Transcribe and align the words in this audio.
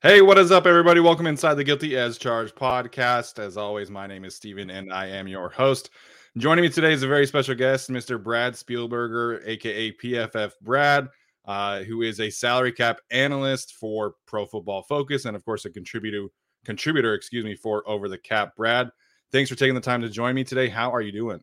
Hey, 0.00 0.22
what 0.22 0.38
is 0.38 0.52
up, 0.52 0.64
everybody? 0.64 1.00
Welcome 1.00 1.26
inside 1.26 1.54
the 1.54 1.64
Guilty 1.64 1.96
as 1.96 2.18
Charged 2.18 2.54
podcast. 2.54 3.40
As 3.40 3.56
always, 3.56 3.90
my 3.90 4.06
name 4.06 4.24
is 4.24 4.36
Steven 4.36 4.70
and 4.70 4.92
I 4.92 5.06
am 5.06 5.26
your 5.26 5.48
host. 5.48 5.90
Joining 6.36 6.62
me 6.62 6.68
today 6.68 6.92
is 6.92 7.02
a 7.02 7.08
very 7.08 7.26
special 7.26 7.56
guest, 7.56 7.90
Mr. 7.90 8.22
Brad 8.22 8.52
Spielberger, 8.52 9.42
aka 9.44 9.90
PFF 9.90 10.52
Brad, 10.62 11.08
uh, 11.46 11.80
who 11.82 12.02
is 12.02 12.20
a 12.20 12.30
salary 12.30 12.70
cap 12.70 13.00
analyst 13.10 13.74
for 13.74 14.14
Pro 14.24 14.46
Football 14.46 14.84
Focus 14.84 15.24
and, 15.24 15.34
of 15.34 15.44
course, 15.44 15.64
a 15.64 15.70
contributor 15.70 16.28
contributor, 16.64 17.14
excuse 17.14 17.44
me, 17.44 17.56
for 17.56 17.82
Over 17.84 18.08
the 18.08 18.18
Cap. 18.18 18.54
Brad, 18.54 18.90
thanks 19.32 19.50
for 19.50 19.56
taking 19.56 19.74
the 19.74 19.80
time 19.80 20.02
to 20.02 20.08
join 20.08 20.36
me 20.36 20.44
today. 20.44 20.68
How 20.68 20.94
are 20.94 21.00
you 21.00 21.10
doing? 21.10 21.42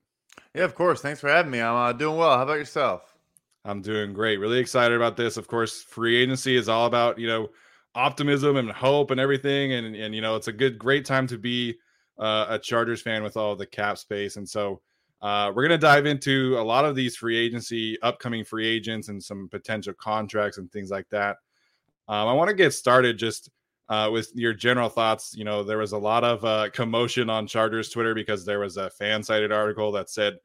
Yeah, 0.53 0.63
of 0.63 0.75
course. 0.75 1.01
Thanks 1.01 1.19
for 1.19 1.27
having 1.27 1.51
me. 1.51 1.59
I'm 1.59 1.75
uh, 1.75 1.91
doing 1.91 2.15
well. 2.15 2.37
How 2.37 2.43
about 2.43 2.59
yourself? 2.59 3.17
I'm 3.65 3.81
doing 3.81 4.13
great. 4.13 4.39
Really 4.39 4.59
excited 4.59 4.95
about 4.95 5.17
this. 5.17 5.35
Of 5.35 5.49
course, 5.49 5.81
free 5.81 6.15
agency 6.15 6.55
is 6.55 6.69
all 6.69 6.85
about 6.85 7.19
you 7.19 7.27
know 7.27 7.49
optimism 7.95 8.57
and 8.57 8.71
hope 8.71 9.11
and 9.11 9.19
everything. 9.19 9.73
And 9.73 9.95
and 9.95 10.13
you 10.13 10.21
know, 10.21 10.35
it's 10.35 10.47
a 10.47 10.53
good, 10.53 10.77
great 10.77 11.05
time 11.05 11.27
to 11.27 11.37
be 11.37 11.75
uh, 12.19 12.47
a 12.49 12.59
Chargers 12.59 13.01
fan 13.01 13.23
with 13.23 13.37
all 13.37 13.55
the 13.55 13.65
cap 13.65 13.97
space. 13.97 14.35
And 14.35 14.47
so 14.47 14.81
uh, 15.21 15.51
we're 15.55 15.63
gonna 15.63 15.77
dive 15.77 16.05
into 16.05 16.57
a 16.59 16.63
lot 16.63 16.85
of 16.85 16.95
these 16.95 17.15
free 17.15 17.37
agency, 17.37 17.99
upcoming 18.01 18.43
free 18.43 18.67
agents, 18.67 19.09
and 19.09 19.23
some 19.23 19.49
potential 19.49 19.93
contracts 19.93 20.57
and 20.57 20.71
things 20.71 20.91
like 20.91 21.09
that. 21.09 21.37
Um, 22.07 22.27
I 22.27 22.33
want 22.33 22.49
to 22.49 22.55
get 22.55 22.73
started 22.73 23.17
just 23.17 23.49
uh, 23.89 24.09
with 24.11 24.31
your 24.35 24.53
general 24.53 24.89
thoughts. 24.89 25.33
You 25.35 25.43
know, 25.43 25.63
there 25.63 25.77
was 25.77 25.91
a 25.91 25.97
lot 25.97 26.23
of 26.23 26.43
uh, 26.45 26.69
commotion 26.71 27.29
on 27.29 27.47
Chargers 27.47 27.89
Twitter 27.89 28.13
because 28.13 28.45
there 28.45 28.59
was 28.59 28.77
a 28.77 28.91
FanSided 29.01 29.51
article 29.51 29.91
that 29.93 30.09
said 30.09 30.35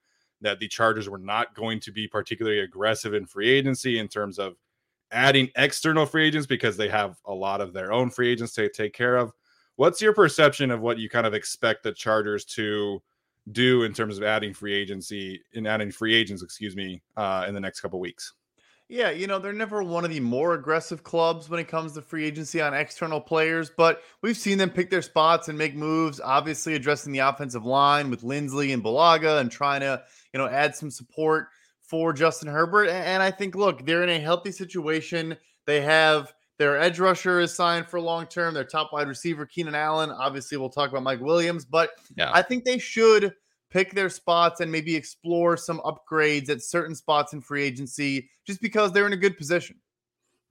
that 0.41 0.59
the 0.59 0.69
Chargers 0.69 1.09
were 1.09 1.19
not 1.19 1.55
going 1.55 1.81
to 1.81 1.93
be 1.93 2.09
particularly 2.09 2.61
aggressive 2.61 3.15
in 3.15 3.27
free 3.27 3.51
agency 3.51 3.99
in 3.99 4.09
terms 4.09 4.39
of 4.39 4.55
adding 5.13 5.49
external 5.57 6.07
free 6.07 6.27
agents 6.27 6.47
because 6.47 6.77
they 6.77 6.89
have 6.89 7.17
a 7.25 7.35
lot 7.35 7.61
of 7.61 7.73
their 7.73 7.93
own 7.93 8.11
free 8.11 8.31
agents 8.31 8.53
to 8.55 8.69
take 8.69 8.93
care 8.93 9.17
of. 9.17 9.33
What's 9.77 10.01
your 10.01 10.13
perception 10.13 10.71
of 10.71 10.81
what 10.81 10.99
you 10.99 11.09
kind 11.09 11.27
of 11.27 11.35
expect 11.35 11.83
the 11.83 11.93
Chargers 11.93 12.45
to 12.47 13.03
do 13.53 13.85
in 13.85 13.93
terms 13.93 14.19
of 14.19 14.25
adding 14.25 14.53
free 14.53 14.75
agency 14.75 15.43
and 15.55 15.67
adding 15.67 15.91
free 15.91 16.15
agents, 16.15 16.43
excuse 16.43 16.77
me, 16.77 17.03
uh, 17.17 17.47
in 17.49 17.55
the 17.55 17.61
next 17.61 17.81
couple 17.81 17.99
weeks? 17.99 18.35
Yeah, 18.91 19.11
you 19.11 19.29
know, 19.29 19.39
they're 19.39 19.53
never 19.53 19.85
one 19.85 20.05
of 20.05 20.11
the 20.11 20.19
more 20.19 20.55
aggressive 20.55 21.05
clubs 21.05 21.49
when 21.49 21.61
it 21.61 21.69
comes 21.69 21.93
to 21.93 22.03
free 22.03 22.25
agency 22.25 22.61
on 22.61 22.75
external 22.75 23.21
players, 23.21 23.71
but 23.71 24.03
we've 24.21 24.37
seen 24.37 24.59
them 24.59 24.69
pick 24.69 24.91
their 24.91 25.01
spots 25.01 25.49
and 25.49 25.57
make 25.57 25.77
moves, 25.77 26.21
obviously 26.21 26.75
addressing 26.75 27.13
the 27.13 27.21
offensive 27.21 27.65
line 27.65 28.11
with 28.11 28.23
Linsley 28.23 28.75
and 28.75 28.83
Bulaga 28.83 29.41
and 29.41 29.49
trying 29.49 29.81
to, 29.81 30.03
you 30.35 30.39
know, 30.39 30.49
add 30.49 30.75
some 30.75 30.91
support 30.91 31.51
for 31.91 32.13
Justin 32.13 32.49
Herbert. 32.49 32.89
And 32.89 33.21
I 33.21 33.33
think, 33.33 33.57
look, 33.57 33.85
they're 33.85 34.05
in 34.05 34.09
a 34.09 34.21
healthy 34.21 34.53
situation. 34.53 35.37
They 35.67 35.81
have 35.81 36.33
their 36.57 36.79
edge 36.81 37.01
rusher 37.01 37.41
is 37.41 37.53
signed 37.53 37.87
for 37.89 38.01
long 38.01 38.27
term. 38.27 38.55
Their 38.55 38.65
top 38.65 38.93
wide 38.93 39.09
receiver, 39.09 39.45
Keenan 39.45 39.75
Allen. 39.75 40.11
Obviously, 40.11 40.57
we'll 40.57 40.71
talk 40.71 40.91
about 40.91 41.03
Mike 41.03 41.21
Williams, 41.21 41.65
but 41.65 41.91
yeah. 42.17 42.31
I 42.33 42.43
think 42.43 42.65
they 42.65 42.79
should 42.79 43.35
pick 43.71 43.93
their 43.93 44.09
spots 44.09 44.61
and 44.61 44.71
maybe 44.71 44.95
explore 44.95 45.57
some 45.57 45.81
upgrades 45.81 46.49
at 46.49 46.63
certain 46.63 46.95
spots 46.95 47.33
in 47.33 47.41
free 47.41 47.65
agency 47.65 48.31
just 48.47 48.61
because 48.61 48.93
they're 48.93 49.07
in 49.07 49.13
a 49.13 49.17
good 49.17 49.37
position. 49.37 49.77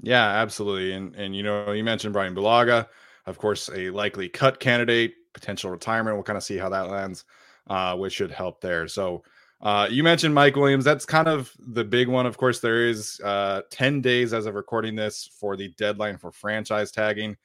Yeah, 0.01 0.25
absolutely. 0.25 0.91
And 0.91 1.15
and 1.15 1.35
you 1.35 1.43
know, 1.43 1.71
you 1.71 1.85
mentioned 1.85 2.11
Brian 2.11 2.35
Bulaga, 2.35 2.87
of 3.27 3.37
course, 3.37 3.69
a 3.73 3.89
likely 3.91 4.27
cut 4.27 4.59
candidate, 4.59 5.13
potential 5.33 5.71
retirement. 5.71 6.17
We'll 6.17 6.23
kind 6.23 6.37
of 6.37 6.43
see 6.43 6.57
how 6.57 6.69
that 6.69 6.89
lands, 6.89 7.23
uh, 7.69 7.95
which 7.95 8.13
should 8.13 8.31
help 8.31 8.59
there. 8.59 8.89
So 8.89 9.23
uh, 9.61 9.87
you 9.89 10.03
mentioned 10.03 10.33
Mike 10.33 10.55
Williams. 10.55 10.85
That's 10.85 11.05
kind 11.05 11.27
of 11.27 11.51
the 11.59 11.83
big 11.83 12.07
one. 12.07 12.25
Of 12.25 12.37
course, 12.37 12.59
there 12.59 12.87
is 12.87 13.19
uh, 13.23 13.61
10 13.71 14.01
days 14.01 14.33
as 14.33 14.45
of 14.45 14.55
recording 14.55 14.95
this 14.95 15.29
for 15.39 15.57
the 15.57 15.69
deadline 15.77 16.17
for 16.17 16.31
franchise 16.31 16.91
tagging. 16.91 17.35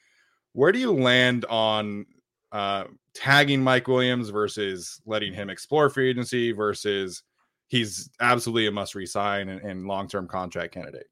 Where 0.52 0.70
do 0.70 0.78
you 0.78 0.92
land 0.92 1.44
on 1.46 2.06
uh, 2.52 2.84
tagging 3.14 3.62
Mike 3.62 3.88
Williams 3.88 4.28
versus 4.28 5.00
letting 5.06 5.32
him 5.32 5.50
explore 5.50 5.90
free 5.90 6.10
agency 6.10 6.52
versus 6.52 7.24
he's 7.66 8.10
absolutely 8.20 8.68
a 8.68 8.70
must 8.70 8.94
resign 8.94 9.48
and, 9.48 9.60
and 9.62 9.86
long 9.86 10.06
term 10.06 10.28
contract 10.28 10.72
candidate? 10.72 11.06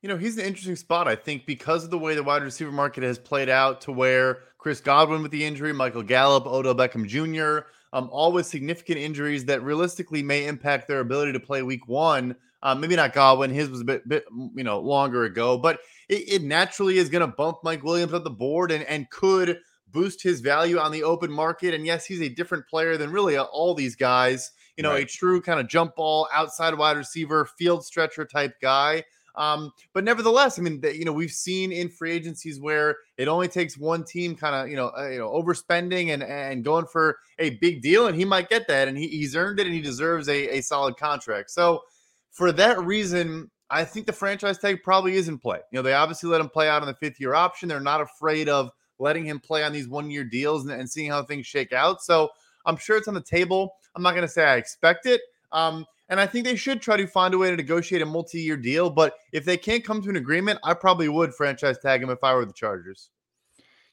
You 0.00 0.08
know, 0.08 0.16
he's 0.16 0.36
an 0.36 0.44
interesting 0.44 0.74
spot, 0.74 1.06
I 1.06 1.14
think, 1.14 1.46
because 1.46 1.84
of 1.84 1.90
the 1.90 1.98
way 1.98 2.16
the 2.16 2.24
wide 2.24 2.42
receiver 2.42 2.72
market 2.72 3.04
has 3.04 3.20
played 3.20 3.48
out 3.48 3.80
to 3.82 3.92
where 3.92 4.40
Chris 4.58 4.80
Godwin 4.80 5.22
with 5.22 5.30
the 5.30 5.44
injury, 5.44 5.72
Michael 5.72 6.02
Gallup, 6.02 6.44
Odell 6.46 6.74
Beckham 6.74 7.06
Jr., 7.06 7.68
um, 7.92 8.08
all 8.12 8.32
with 8.32 8.46
significant 8.46 8.98
injuries 8.98 9.44
that 9.46 9.62
realistically 9.62 10.22
may 10.22 10.46
impact 10.46 10.88
their 10.88 11.00
ability 11.00 11.32
to 11.32 11.40
play 11.40 11.62
week 11.62 11.88
one. 11.88 12.36
Um, 12.62 12.80
maybe 12.80 12.94
not 12.94 13.12
Godwin, 13.12 13.50
his 13.50 13.68
was 13.68 13.80
a 13.80 13.84
bit, 13.84 14.08
bit 14.08 14.24
you 14.54 14.62
know, 14.62 14.78
longer 14.78 15.24
ago, 15.24 15.58
but 15.58 15.80
it, 16.08 16.34
it 16.34 16.42
naturally 16.42 16.98
is 16.98 17.08
going 17.08 17.28
to 17.28 17.36
bump 17.36 17.58
Mike 17.64 17.82
Williams 17.82 18.14
up 18.14 18.22
the 18.22 18.30
board 18.30 18.70
and, 18.70 18.84
and 18.84 19.10
could 19.10 19.58
boost 19.90 20.22
his 20.22 20.40
value 20.40 20.78
on 20.78 20.92
the 20.92 21.02
open 21.02 21.30
market. 21.30 21.74
And 21.74 21.84
yes, 21.84 22.06
he's 22.06 22.22
a 22.22 22.28
different 22.28 22.66
player 22.68 22.96
than 22.96 23.10
really 23.10 23.36
all 23.36 23.74
these 23.74 23.96
guys, 23.96 24.52
you 24.76 24.82
know, 24.82 24.92
right. 24.92 25.02
a 25.02 25.06
true 25.06 25.40
kind 25.40 25.60
of 25.60 25.68
jump 25.68 25.96
ball, 25.96 26.28
outside 26.32 26.78
wide 26.78 26.96
receiver, 26.96 27.44
field 27.58 27.84
stretcher 27.84 28.24
type 28.24 28.54
guy. 28.62 29.04
Um, 29.34 29.72
but 29.94 30.04
nevertheless, 30.04 30.58
I 30.58 30.62
mean, 30.62 30.80
the, 30.80 30.96
you 30.96 31.04
know, 31.04 31.12
we've 31.12 31.30
seen 31.30 31.72
in 31.72 31.88
free 31.88 32.12
agencies 32.12 32.60
where 32.60 32.96
it 33.16 33.28
only 33.28 33.48
takes 33.48 33.78
one 33.78 34.04
team 34.04 34.34
kind 34.36 34.54
of, 34.54 34.68
you 34.68 34.76
know, 34.76 34.92
uh, 34.96 35.08
you 35.08 35.18
know, 35.18 35.30
overspending 35.30 36.12
and 36.12 36.22
and 36.22 36.64
going 36.64 36.86
for 36.86 37.18
a 37.38 37.50
big 37.50 37.80
deal, 37.80 38.06
and 38.06 38.16
he 38.16 38.24
might 38.24 38.48
get 38.48 38.68
that, 38.68 38.88
and 38.88 38.98
he, 38.98 39.08
he's 39.08 39.34
earned 39.34 39.58
it, 39.58 39.66
and 39.66 39.74
he 39.74 39.80
deserves 39.80 40.28
a, 40.28 40.58
a 40.58 40.60
solid 40.60 40.96
contract. 40.96 41.50
So 41.50 41.82
for 42.30 42.52
that 42.52 42.78
reason, 42.80 43.50
I 43.70 43.84
think 43.84 44.06
the 44.06 44.12
franchise 44.12 44.58
tag 44.58 44.82
probably 44.82 45.14
is 45.14 45.28
in 45.28 45.38
play. 45.38 45.60
You 45.70 45.78
know, 45.78 45.82
they 45.82 45.94
obviously 45.94 46.28
let 46.28 46.40
him 46.40 46.50
play 46.50 46.68
out 46.68 46.82
on 46.82 46.88
the 46.88 46.94
fifth 46.94 47.18
year 47.18 47.34
option. 47.34 47.68
They're 47.68 47.80
not 47.80 48.02
afraid 48.02 48.48
of 48.48 48.70
letting 48.98 49.24
him 49.24 49.40
play 49.40 49.64
on 49.64 49.72
these 49.72 49.88
one 49.88 50.10
year 50.10 50.24
deals 50.24 50.66
and, 50.66 50.78
and 50.78 50.88
seeing 50.88 51.10
how 51.10 51.22
things 51.22 51.46
shake 51.46 51.72
out. 51.72 52.02
So 52.02 52.28
I'm 52.66 52.76
sure 52.76 52.96
it's 52.98 53.08
on 53.08 53.14
the 53.14 53.22
table. 53.22 53.74
I'm 53.94 54.02
not 54.02 54.12
going 54.12 54.26
to 54.26 54.32
say 54.32 54.44
I 54.44 54.56
expect 54.56 55.06
it. 55.06 55.20
Um, 55.52 55.86
and 56.12 56.20
I 56.20 56.26
think 56.26 56.44
they 56.44 56.56
should 56.56 56.82
try 56.82 56.98
to 56.98 57.06
find 57.06 57.32
a 57.32 57.38
way 57.38 57.48
to 57.48 57.56
negotiate 57.56 58.02
a 58.02 58.06
multi 58.06 58.38
year 58.42 58.58
deal. 58.58 58.90
But 58.90 59.14
if 59.32 59.46
they 59.46 59.56
can't 59.56 59.82
come 59.82 60.02
to 60.02 60.10
an 60.10 60.16
agreement, 60.16 60.60
I 60.62 60.74
probably 60.74 61.08
would 61.08 61.34
franchise 61.34 61.78
tag 61.78 62.02
him 62.02 62.10
if 62.10 62.22
I 62.22 62.34
were 62.34 62.44
the 62.44 62.52
Chargers. 62.52 63.08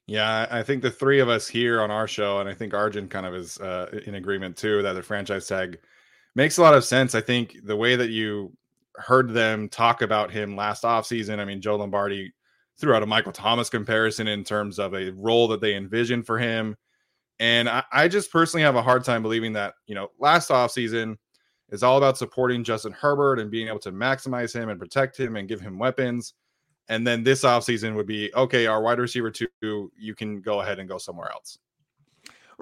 Yeah, 0.05 0.45
I 0.51 0.61
think 0.61 0.81
the 0.81 0.91
three 0.91 1.21
of 1.21 1.29
us 1.29 1.47
here 1.47 1.81
on 1.81 1.91
our 1.91 2.09
show, 2.09 2.41
and 2.41 2.49
I 2.49 2.53
think 2.53 2.73
Arjun 2.73 3.07
kind 3.07 3.25
of 3.25 3.33
is 3.33 3.57
uh, 3.59 4.01
in 4.05 4.15
agreement 4.15 4.57
too, 4.57 4.81
that 4.81 4.93
the 4.93 5.01
franchise 5.01 5.47
tag 5.47 5.79
makes 6.35 6.57
a 6.57 6.61
lot 6.61 6.73
of 6.73 6.83
sense. 6.83 7.15
I 7.15 7.21
think 7.21 7.55
the 7.63 7.77
way 7.77 7.95
that 7.95 8.09
you 8.09 8.51
heard 8.97 9.29
them 9.29 9.69
talk 9.69 10.01
about 10.01 10.29
him 10.29 10.57
last 10.57 10.83
offseason, 10.83 11.39
I 11.39 11.45
mean, 11.45 11.61
Joe 11.61 11.77
Lombardi 11.77 12.33
threw 12.77 12.93
out 12.93 13.03
a 13.03 13.05
Michael 13.05 13.31
Thomas 13.31 13.69
comparison 13.69 14.27
in 14.27 14.43
terms 14.43 14.77
of 14.77 14.93
a 14.93 15.11
role 15.11 15.47
that 15.47 15.61
they 15.61 15.73
envisioned 15.73 16.25
for 16.25 16.37
him. 16.37 16.75
And 17.39 17.69
I, 17.69 17.83
I 17.93 18.07
just 18.09 18.29
personally 18.29 18.63
have 18.63 18.75
a 18.75 18.81
hard 18.81 19.05
time 19.05 19.21
believing 19.21 19.53
that, 19.53 19.75
you 19.87 19.95
know, 19.95 20.09
last 20.19 20.49
offseason 20.49 21.15
is 21.71 21.83
all 21.83 21.97
about 21.97 22.17
supporting 22.17 22.63
Justin 22.63 22.91
Herbert 22.91 23.39
and 23.39 23.51
being 23.51 23.67
able 23.67 23.79
to 23.79 23.91
maximize 23.91 24.53
him 24.53 24.69
and 24.69 24.79
protect 24.79 25.19
him 25.19 25.35
and 25.35 25.47
give 25.47 25.61
him 25.61 25.77
weapons. 25.77 26.33
And 26.87 27.05
then 27.05 27.23
this 27.23 27.43
offseason 27.43 27.95
would 27.95 28.07
be 28.07 28.33
okay, 28.33 28.65
our 28.65 28.81
wide 28.81 28.99
receiver 28.99 29.31
two, 29.31 29.91
you 29.97 30.15
can 30.15 30.41
go 30.41 30.61
ahead 30.61 30.79
and 30.79 30.89
go 30.89 30.97
somewhere 30.97 31.31
else. 31.31 31.59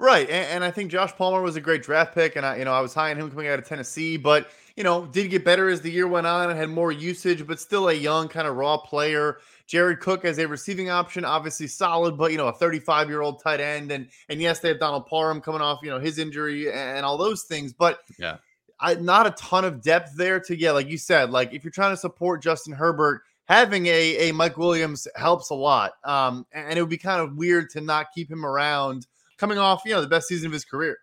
Right, 0.00 0.30
and, 0.30 0.46
and, 0.46 0.64
I 0.64 0.70
think 0.70 0.92
Josh 0.92 1.12
Palmer 1.16 1.42
was 1.42 1.56
a 1.56 1.60
great 1.60 1.82
draft 1.82 2.14
pick, 2.14 2.36
and 2.36 2.46
I, 2.46 2.58
you 2.58 2.64
know, 2.64 2.72
I 2.72 2.80
was 2.80 2.94
high 2.94 3.10
on 3.10 3.16
him 3.16 3.28
coming 3.30 3.48
out 3.48 3.58
of 3.58 3.66
Tennessee, 3.66 4.16
but 4.16 4.48
you 4.76 4.84
know, 4.84 5.06
did 5.06 5.28
get 5.28 5.44
better 5.44 5.68
as 5.68 5.80
the 5.80 5.90
year 5.90 6.06
went 6.06 6.24
on 6.24 6.50
and 6.50 6.56
had 6.56 6.68
more 6.68 6.92
usage, 6.92 7.44
but 7.44 7.58
still 7.58 7.88
a 7.88 7.92
young 7.92 8.28
kind 8.28 8.46
of 8.46 8.54
raw 8.54 8.76
player. 8.76 9.38
Jared 9.66 9.98
Cook 9.98 10.24
as 10.24 10.38
a 10.38 10.46
receiving 10.46 10.88
option, 10.88 11.24
obviously 11.24 11.66
solid, 11.66 12.16
but 12.16 12.30
you 12.30 12.38
know, 12.38 12.46
a 12.46 12.52
35 12.52 13.08
year 13.08 13.22
old 13.22 13.42
tight 13.42 13.58
end, 13.58 13.90
and 13.90 14.06
and 14.28 14.40
yes, 14.40 14.60
they 14.60 14.68
have 14.68 14.78
Donald 14.78 15.06
Parham 15.06 15.40
coming 15.40 15.60
off, 15.60 15.80
you 15.82 15.90
know, 15.90 15.98
his 15.98 16.20
injury 16.20 16.70
and 16.70 17.04
all 17.04 17.18
those 17.18 17.42
things, 17.42 17.72
but 17.72 17.98
yeah, 18.20 18.36
I, 18.80 18.94
not 18.94 19.26
a 19.26 19.30
ton 19.32 19.64
of 19.64 19.82
depth 19.82 20.14
there 20.16 20.40
to 20.40 20.56
get, 20.56 20.72
like 20.72 20.88
you 20.88 20.98
said, 20.98 21.30
like 21.30 21.52
if 21.52 21.64
you're 21.64 21.70
trying 21.70 21.92
to 21.92 21.96
support 21.96 22.42
Justin 22.42 22.72
Herbert, 22.72 23.22
having 23.46 23.86
a, 23.86 24.28
a 24.28 24.32
Mike 24.32 24.56
Williams 24.56 25.08
helps 25.16 25.50
a 25.50 25.54
lot. 25.54 25.92
Um, 26.04 26.46
and 26.52 26.78
it 26.78 26.82
would 26.82 26.90
be 26.90 26.98
kind 26.98 27.20
of 27.20 27.36
weird 27.36 27.70
to 27.70 27.80
not 27.80 28.08
keep 28.14 28.30
him 28.30 28.44
around 28.44 29.06
coming 29.38 29.58
off, 29.58 29.82
you 29.84 29.92
know, 29.92 30.00
the 30.00 30.08
best 30.08 30.28
season 30.28 30.46
of 30.46 30.52
his 30.52 30.64
career. 30.64 30.98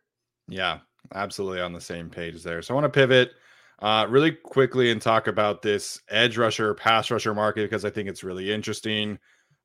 Yeah, 0.48 0.80
absolutely 1.14 1.62
on 1.62 1.74
the 1.74 1.82
same 1.82 2.10
page 2.10 2.44
there. 2.44 2.62
So 2.62 2.74
I 2.74 2.76
want 2.76 2.86
to 2.86 2.98
pivot 2.98 3.32
uh, 3.80 4.06
really 4.10 4.32
quickly 4.32 4.92
and 4.92 5.02
talk 5.02 5.28
about 5.28 5.62
this 5.62 6.00
edge 6.10 6.38
rusher, 6.38 6.74
pass 6.76 7.10
rusher 7.12 7.34
market 7.34 7.70
because 7.70 7.84
I 7.84 7.90
think 7.90 8.08
it's 8.08 8.24
really 8.24 8.52
interesting 8.52 9.18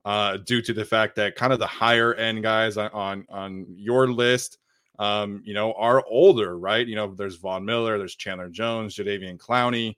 uh, 0.05 0.39
due 0.39 0.63
to 0.63 0.73
the 0.73 0.85
fact 0.85 1.17
that 1.17 1.37
kind 1.37 1.53
of 1.53 1.59
the 1.59 1.67
higher 1.67 2.15
end 2.15 2.43
guys 2.43 2.77
on 2.77 2.91
on, 2.93 3.27
on 3.29 3.67
your 3.69 4.11
list 4.11 4.59
um, 5.01 5.41
you 5.47 5.55
know, 5.55 5.73
are 5.73 6.05
older, 6.07 6.59
right? 6.59 6.87
You 6.87 6.95
know, 6.95 7.15
there's 7.15 7.37
Von 7.37 7.65
Miller, 7.65 7.97
there's 7.97 8.15
Chandler 8.15 8.51
Jones, 8.51 8.95
Jadeveon 8.95 9.39
Clowney. 9.39 9.97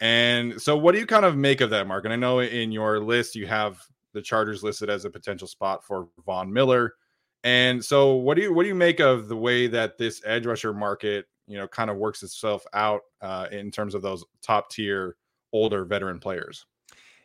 And 0.00 0.62
so 0.62 0.76
what 0.76 0.92
do 0.92 1.00
you 1.00 1.06
kind 1.06 1.24
of 1.24 1.36
make 1.36 1.60
of 1.60 1.70
that, 1.70 1.88
Mark? 1.88 2.04
And 2.04 2.12
I 2.12 2.16
know 2.16 2.38
in 2.38 2.70
your 2.70 3.00
list 3.00 3.34
you 3.34 3.48
have 3.48 3.82
the 4.14 4.22
Chargers 4.22 4.62
listed 4.62 4.88
as 4.88 5.04
a 5.04 5.10
potential 5.10 5.48
spot 5.48 5.84
for 5.84 6.08
Von 6.24 6.52
Miller. 6.52 6.94
And 7.42 7.84
so 7.84 8.14
what 8.14 8.36
do 8.36 8.42
you 8.44 8.54
what 8.54 8.62
do 8.62 8.68
you 8.68 8.76
make 8.76 9.00
of 9.00 9.26
the 9.26 9.36
way 9.36 9.66
that 9.66 9.98
this 9.98 10.22
edge 10.24 10.46
rusher 10.46 10.72
market, 10.72 11.26
you 11.48 11.58
know, 11.58 11.66
kind 11.66 11.90
of 11.90 11.96
works 11.96 12.22
itself 12.22 12.64
out 12.74 13.00
uh, 13.20 13.48
in 13.50 13.72
terms 13.72 13.96
of 13.96 14.02
those 14.02 14.24
top 14.40 14.70
tier 14.70 15.16
older 15.52 15.84
veteran 15.84 16.20
players? 16.20 16.64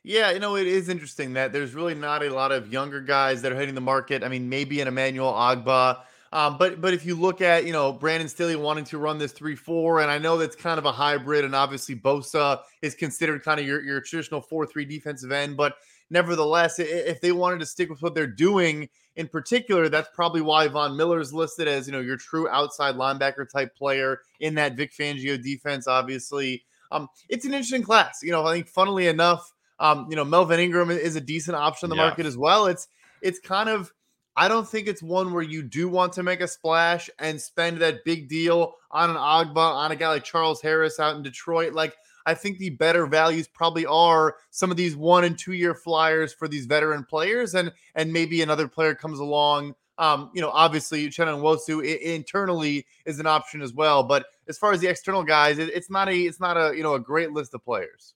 Yeah, 0.04 0.32
you 0.32 0.40
know, 0.40 0.56
it 0.56 0.68
is 0.68 0.90
interesting 0.90 1.34
that 1.34 1.54
there's 1.54 1.76
really 1.76 1.96
not 1.96 2.24
a 2.24 2.30
lot 2.30 2.52
of 2.52 2.74
younger 2.74 3.02
guys 3.02 3.44
that 3.44 3.52
are 3.52 3.56
hitting 3.56 3.76
the 3.76 3.82
market. 3.82 4.24
I 4.24 4.30
mean, 4.30 4.50
maybe 4.50 4.82
an 4.82 4.88
Emmanuel 4.88 5.32
Ogbah, 5.32 6.02
um, 6.34 6.58
but 6.58 6.82
but 6.82 6.96
if 6.96 7.06
you 7.06 7.14
look 7.14 7.42
at 7.42 7.64
you 7.64 7.72
know 7.72 7.94
Brandon 7.94 8.28
Staley 8.28 8.56
wanting 8.56 8.86
to 8.86 8.98
run 8.98 9.20
this 9.20 9.32
three 9.32 9.56
four, 9.56 10.02
and 10.02 10.10
I 10.10 10.18
know 10.18 10.36
that's 10.36 10.56
kind 10.56 10.80
of 10.80 10.86
a 10.86 10.92
hybrid, 10.92 11.46
and 11.46 11.54
obviously 11.54 11.96
Bosa 11.96 12.60
is 12.82 12.96
considered 12.96 13.44
kind 13.44 13.60
of 13.60 13.68
your 13.68 13.84
your 13.84 14.02
traditional 14.02 14.42
four 14.42 14.66
three 14.66 14.84
defensive 14.84 15.32
end, 15.32 15.56
but 15.56 15.76
nevertheless, 16.10 16.80
if 16.80 17.22
they 17.22 17.32
wanted 17.32 17.60
to 17.60 17.68
stick 17.68 17.88
with 17.88 18.02
what 18.02 18.16
they're 18.16 18.26
doing 18.26 18.90
in 19.16 19.28
particular, 19.28 19.90
that's 19.90 20.10
probably 20.16 20.42
why 20.42 20.68
Von 20.68 20.98
Miller 20.98 21.20
is 21.20 21.32
listed 21.32 21.68
as 21.68 21.86
you 21.86 21.94
know 21.94 22.00
your 22.00 22.18
true 22.18 22.50
outside 22.50 22.96
linebacker 22.96 23.48
type 23.48 23.76
player 23.76 24.22
in 24.40 24.56
that 24.56 24.76
Vic 24.76 24.92
Fangio 24.92 25.40
defense. 25.40 25.88
Obviously, 25.88 26.64
um, 26.92 27.08
it's 27.30 27.46
an 27.46 27.54
interesting 27.54 27.84
class. 27.84 28.22
You 28.24 28.32
know, 28.32 28.44
I 28.44 28.56
think 28.56 28.68
funnily 28.68 29.06
enough, 29.06 29.54
um, 29.80 30.08
you 30.10 30.16
know 30.16 30.26
Melvin 30.26 30.60
Ingram 30.60 30.90
is 30.90 31.16
a 31.16 31.22
decent 31.22 31.58
option 31.58 31.88
in 31.88 31.90
the 31.92 31.96
yeah. 31.96 32.08
market 32.08 32.26
as 32.26 32.40
well. 32.40 32.66
It's 32.66 32.88
it's 33.22 33.40
kind 33.40 33.70
of 33.70 33.94
I 34.36 34.48
don't 34.48 34.68
think 34.68 34.88
it's 34.88 35.04
one 35.04 35.32
where 35.32 35.44
you 35.44 35.62
do 35.62 35.88
want 35.88 36.14
to 36.14 36.24
make 36.24 36.42
a 36.42 36.48
splash 36.48 37.10
and 37.20 37.40
spend 37.40 37.78
that 37.80 38.04
big 38.04 38.28
deal 38.28 38.76
on 38.90 39.12
an 39.12 39.16
Ogbah, 39.16 39.58
on 39.58 39.92
a 39.92 39.96
guy 39.96 40.10
like 40.10 40.24
Charles 40.24 40.62
Harris 40.62 41.00
out 41.00 41.16
in 41.16 41.22
Detroit. 41.22 41.74
Like, 41.74 41.96
I 42.26 42.34
think 42.34 42.58
the 42.58 42.72
better 42.72 43.06
values 43.06 43.48
probably 43.48 43.86
are 43.86 44.38
some 44.50 44.72
of 44.72 44.78
these 44.78 44.96
one 44.96 45.24
and 45.24 45.38
two 45.38 45.54
year 45.54 45.76
flyers 45.76 46.34
for 46.34 46.48
these 46.48 46.66
veteran 46.66 47.04
players, 47.04 47.54
and 47.54 47.72
and 47.96 48.12
maybe 48.12 48.42
another 48.42 48.68
player 48.68 48.96
comes 48.96 49.20
along. 49.20 49.76
Um, 49.98 50.32
you 50.34 50.42
know, 50.42 50.50
obviously 50.50 51.08
Uchenna 51.08 51.38
Nwosu 51.38 51.84
internally 51.84 52.88
is 53.06 53.20
an 53.20 53.28
option 53.28 53.62
as 53.62 53.74
well, 53.74 54.04
but 54.04 54.26
as 54.48 54.58
far 54.58 54.72
as 54.72 54.80
the 54.80 54.88
external 54.88 55.24
guys, 55.24 55.60
it, 55.60 55.70
it's 55.70 55.90
not 55.90 56.10
a 56.10 56.16
it's 56.16 56.40
not 56.40 56.58
a 56.58 56.76
you 56.76 56.82
know 56.82 56.96
a 56.96 57.00
great 57.00 57.32
list 57.32 57.54
of 57.54 57.64
players. 57.64 58.16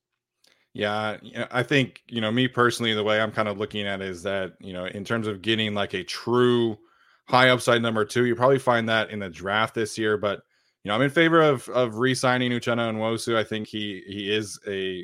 Yeah, 0.77 1.17
I 1.49 1.63
think, 1.63 2.03
you 2.07 2.21
know, 2.21 2.31
me 2.31 2.47
personally, 2.47 2.93
the 2.93 3.03
way 3.03 3.19
I'm 3.19 3.31
kind 3.31 3.47
of 3.47 3.57
looking 3.57 3.87
at 3.87 3.99
it 3.99 4.09
is 4.09 4.21
that, 4.21 4.53
you 4.59 4.73
know, 4.73 4.85
in 4.85 5.03
terms 5.03 5.25
of 5.25 5.41
getting 5.41 5.73
like 5.73 5.95
a 5.95 6.03
true 6.03 6.77
high 7.25 7.49
upside 7.49 7.81
number 7.81 8.05
two, 8.05 8.25
you 8.25 8.35
probably 8.35 8.59
find 8.59 8.87
that 8.87 9.09
in 9.09 9.17
the 9.17 9.27
draft 9.27 9.73
this 9.73 9.97
year. 9.97 10.17
But, 10.17 10.41
you 10.83 10.89
know, 10.89 10.93
I'm 10.93 11.01
in 11.01 11.09
favor 11.09 11.41
of 11.41 11.67
of 11.69 11.95
re-signing 11.97 12.51
Uchenna 12.51 12.93
Nwosu. 12.93 13.35
I 13.35 13.43
think 13.43 13.67
he 13.67 14.03
he 14.05 14.31
is 14.31 14.59
a, 14.67 15.03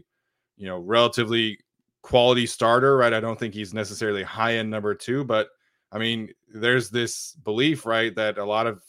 you 0.57 0.67
know, 0.67 0.77
relatively 0.77 1.57
quality 2.03 2.45
starter, 2.45 2.95
right? 2.95 3.11
I 3.11 3.19
don't 3.19 3.39
think 3.39 3.55
he's 3.55 3.73
necessarily 3.73 4.21
high 4.21 4.57
end 4.57 4.69
number 4.69 4.93
two, 4.93 5.23
but 5.23 5.47
I 5.91 5.97
mean, 5.97 6.29
there's 6.53 6.91
this 6.91 7.33
belief, 7.43 7.87
right, 7.87 8.13
that 8.13 8.37
a 8.37 8.45
lot 8.45 8.67
of 8.67 8.83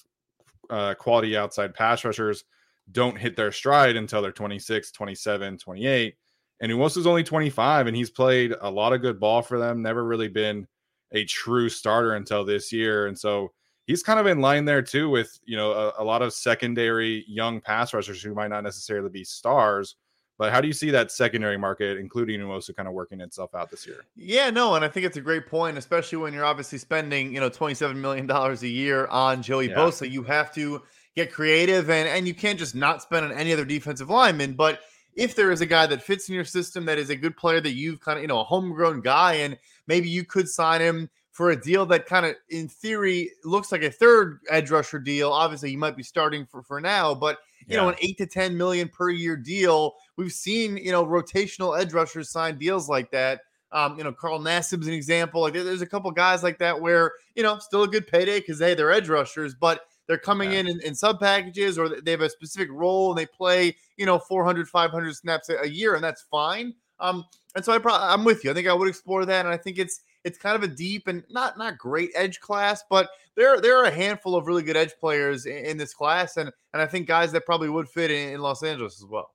uh, 0.69 0.93
quality 0.97 1.35
outside 1.35 1.73
pass 1.73 2.05
rushers 2.05 2.45
don't 2.93 3.17
hit 3.19 3.37
their 3.37 3.53
stride 3.53 3.97
until 3.97 4.21
they're 4.21 4.33
26, 4.33 4.93
27, 4.93 5.57
28 5.57 6.17
and 6.65 6.73
Nwosu's 6.73 7.07
only 7.07 7.23
25, 7.23 7.89
and 7.89 7.95
he's 7.95 8.09
played 8.09 8.55
a 8.59 8.71
lot 8.71 8.95
of 8.95 9.03
good 9.03 9.21
ball 9.21 9.43
for 9.43 9.59
them. 9.59 9.83
Never 9.83 10.03
really 10.03 10.29
been 10.29 10.67
a 11.13 11.27
true 11.27 11.69
starter 11.69 12.15
until 12.15 12.43
this 12.43 12.73
year, 12.73 13.07
and 13.07 13.19
so 13.19 13.53
he's 13.87 14.03
kind 14.03 14.19
of 14.19 14.27
in 14.27 14.41
line 14.41 14.65
there 14.65 14.81
too 14.81 15.11
with 15.11 15.39
you 15.45 15.59
know 15.59 15.73
a, 15.73 15.93
a 15.99 16.05
lot 16.05 16.23
of 16.23 16.33
secondary 16.33 17.23
young 17.29 17.61
pass 17.61 17.93
rushers 17.93 18.23
who 18.23 18.35
might 18.35 18.49
not 18.49 18.65
necessarily 18.65 19.11
be 19.11 19.25
stars. 19.25 19.97
But 20.39 20.53
how 20.53 20.63
do 20.63 20.67
you 20.67 20.73
see 20.73 20.91
that 20.91 21.13
secondary 21.13 21.59
market, 21.59 21.99
including 21.99 22.41
Nwosu, 22.41 22.75
kind 22.75 22.89
of 22.89 22.95
working 22.95 23.21
itself 23.21 23.55
out 23.55 23.71
this 23.71 23.87
year? 23.87 24.07
Yeah, 24.17 24.49
no, 24.49 24.75
and 24.75 24.83
I 24.83 24.89
think 24.89 25.05
it's 25.05 25.19
a 25.19 25.21
great 25.21 25.47
point, 25.47 25.77
especially 25.77 26.17
when 26.17 26.33
you're 26.33 26.47
obviously 26.47 26.79
spending, 26.79 27.33
you 27.33 27.41
know, 27.41 27.51
$27 27.51 27.95
million 27.97 28.29
a 28.29 28.55
year 28.67 29.07
on 29.09 29.43
Joey 29.43 29.69
yeah. 29.69 29.77
Bosa. 29.77 30.11
You 30.11 30.23
have 30.23 30.53
to 30.55 30.83
get 31.15 31.31
creative 31.31 31.91
and 31.91 32.09
and 32.09 32.27
you 32.27 32.35
can't 32.35 32.59
just 32.59 32.75
not 32.75 33.03
spend 33.03 33.27
on 33.27 33.33
any 33.33 33.53
other 33.53 33.67
defensive 33.67 34.09
lineman. 34.09 34.55
But 34.55 34.81
if 35.17 35.35
there 35.35 35.51
is 35.51 35.61
a 35.61 35.67
guy 35.67 35.87
that 35.87 36.03
fits 36.03 36.29
in 36.29 36.35
your 36.35 36.45
system 36.45 36.85
that 36.87 36.99
is 36.99 37.11
a 37.11 37.17
good 37.17 37.37
player 37.37 37.61
that 37.61 37.73
you've 37.73 38.01
kind 38.01 38.19
of, 38.19 38.23
you 38.23 38.29
know, 38.29 38.41
a 38.41 38.45
homegrown 38.45 39.01
guy, 39.01 39.35
and 39.35 39.59
maybe 39.87 40.09
you 40.09 40.25
could 40.25 40.49
sign 40.49 40.81
him 40.81 41.09
for 41.31 41.51
a 41.51 41.61
deal 41.61 41.85
that 41.87 42.07
kind 42.07 42.25
of, 42.27 42.37
in 42.51 42.69
theory, 42.69 43.31
looks 43.45 43.73
like 43.73 43.83
a 43.83 43.91
third 43.91 44.41
edge 44.51 44.71
rusher 44.71 44.99
deal. 44.99 45.33
Obviously, 45.33 45.71
you 45.71 45.79
might 45.79 45.97
be 45.97 46.03
starting 46.03 46.47
for 46.47 46.63
for 46.63 46.81
now, 46.81 47.15
but 47.15 47.39
you 47.67 47.77
yeah. 47.77 47.83
know, 47.83 47.89
an 47.89 47.97
eight 48.01 48.19
to 48.19 48.27
ten 48.27 48.56
million 48.56 48.89
per 48.89 49.11
year 49.11 49.37
deal. 49.37 49.94
We've 50.17 50.33
seen, 50.33 50.77
you 50.77 50.93
know, 50.93 51.05
rotational 51.05 51.79
edge 51.79 51.93
rushers 51.93 52.31
sign 52.31 52.59
deals 52.59 52.89
like 52.89 53.11
that. 53.11 53.41
Um, 53.73 53.99
you 53.99 54.05
know, 54.05 54.13
Carl 54.13 54.39
Nassib's 54.39 54.87
an 54.87 54.93
example. 54.93 55.41
Like, 55.41 55.55
there's 55.55 55.83
a 55.83 55.87
couple 55.87 56.09
guys 56.13 56.44
like 56.44 56.59
that 56.59 56.81
where 56.81 57.13
you 57.35 57.43
know, 57.43 57.59
still 57.59 57.83
a 57.83 57.89
good 57.89 58.06
payday 58.06 58.39
because 58.39 58.61
hey, 58.61 58.75
they're 58.75 58.93
edge 58.93 59.09
rushers, 59.09 59.55
but 59.55 59.81
they're 60.06 60.19
coming 60.19 60.53
yeah. 60.53 60.61
in, 60.61 60.69
in 60.69 60.81
in 60.82 60.94
sub 60.94 61.20
packages 61.20 61.79
or 61.79 62.01
they 62.01 62.11
have 62.11 62.20
a 62.20 62.31
specific 62.31 62.69
role 62.70 63.11
and 63.11 63.19
they 63.19 63.27
play 63.27 63.77
you 63.96 64.06
know 64.06 64.19
400 64.19 64.69
500 64.69 65.17
snaps 65.17 65.51
a, 65.51 65.69
year 65.69 65.94
and 65.94 66.05
that's 66.05 66.23
fine. 66.31 66.75
Um 67.01 67.25
and 67.56 67.65
so 67.65 67.73
i 67.73 67.79
probably 67.79 68.06
i'm 68.06 68.25
with 68.25 68.44
you. 68.44 68.51
I 68.51 68.55
think 68.55 68.69
i 68.69 68.73
would 68.73 68.89
explore 68.89 69.25
that 69.25 69.44
and 69.44 69.53
i 69.53 69.56
think 69.56 69.79
it's 69.79 70.01
it's 70.25 70.39
kind 70.39 70.56
of 70.56 70.63
a 70.63 70.69
deep 70.69 71.08
and 71.08 71.23
not 71.31 71.58
not 71.58 71.79
great 71.79 72.11
edge 72.15 72.41
class 72.41 72.82
but 72.89 73.11
there 73.37 73.61
there 73.61 73.77
are 73.77 73.84
a 73.84 73.91
handful 73.91 74.37
of 74.37 74.46
really 74.46 74.63
good 74.63 74.77
edge 74.77 74.94
players 74.99 75.46
in, 75.46 75.58
in 75.65 75.77
this 75.77 75.93
class 75.93 76.37
and 76.37 76.51
and 76.73 76.82
i 76.82 76.87
think 76.87 77.06
guys 77.06 77.32
that 77.32 77.44
probably 77.44 77.69
would 77.69 77.89
fit 77.89 78.11
in, 78.11 78.34
in 78.34 78.41
los 78.41 78.63
angeles 78.63 79.03
as 79.03 79.08
well. 79.08 79.34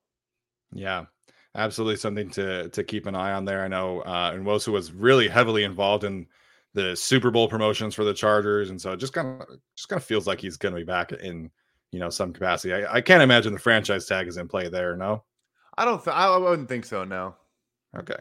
Yeah 0.72 1.04
absolutely 1.54 1.96
something 1.96 2.30
to 2.30 2.68
to 2.70 2.84
keep 2.84 3.06
an 3.06 3.14
eye 3.14 3.32
on 3.32 3.44
there. 3.44 3.64
I 3.64 3.68
know 3.68 4.00
uh 4.00 4.32
and 4.34 4.46
Nwosu 4.46 4.68
was 4.68 4.92
really 4.92 5.28
heavily 5.28 5.64
involved 5.64 6.04
in 6.04 6.26
the 6.74 6.94
Super 6.96 7.30
Bowl 7.30 7.48
promotions 7.48 7.94
for 7.94 8.04
the 8.04 8.14
Chargers, 8.14 8.70
and 8.70 8.80
so 8.80 8.92
it 8.92 8.98
just 8.98 9.12
kind 9.12 9.42
of 9.42 9.48
just 9.76 9.88
kind 9.88 9.98
of 9.98 10.04
feels 10.04 10.26
like 10.26 10.40
he's 10.40 10.56
going 10.56 10.74
to 10.74 10.80
be 10.80 10.84
back 10.84 11.12
in 11.12 11.50
you 11.92 11.98
know 11.98 12.10
some 12.10 12.32
capacity. 12.32 12.74
I, 12.74 12.96
I, 12.96 13.00
can't 13.00 13.22
imagine 13.22 13.52
the 13.52 13.58
franchise 13.58 14.06
tag 14.06 14.28
is 14.28 14.36
in 14.36 14.48
play 14.48 14.68
there. 14.68 14.96
No, 14.96 15.24
I 15.76 15.84
don't. 15.84 16.02
Th- 16.02 16.14
I 16.14 16.36
wouldn't 16.36 16.68
think 16.68 16.84
so. 16.84 17.04
No. 17.04 17.34
Okay. 17.96 18.16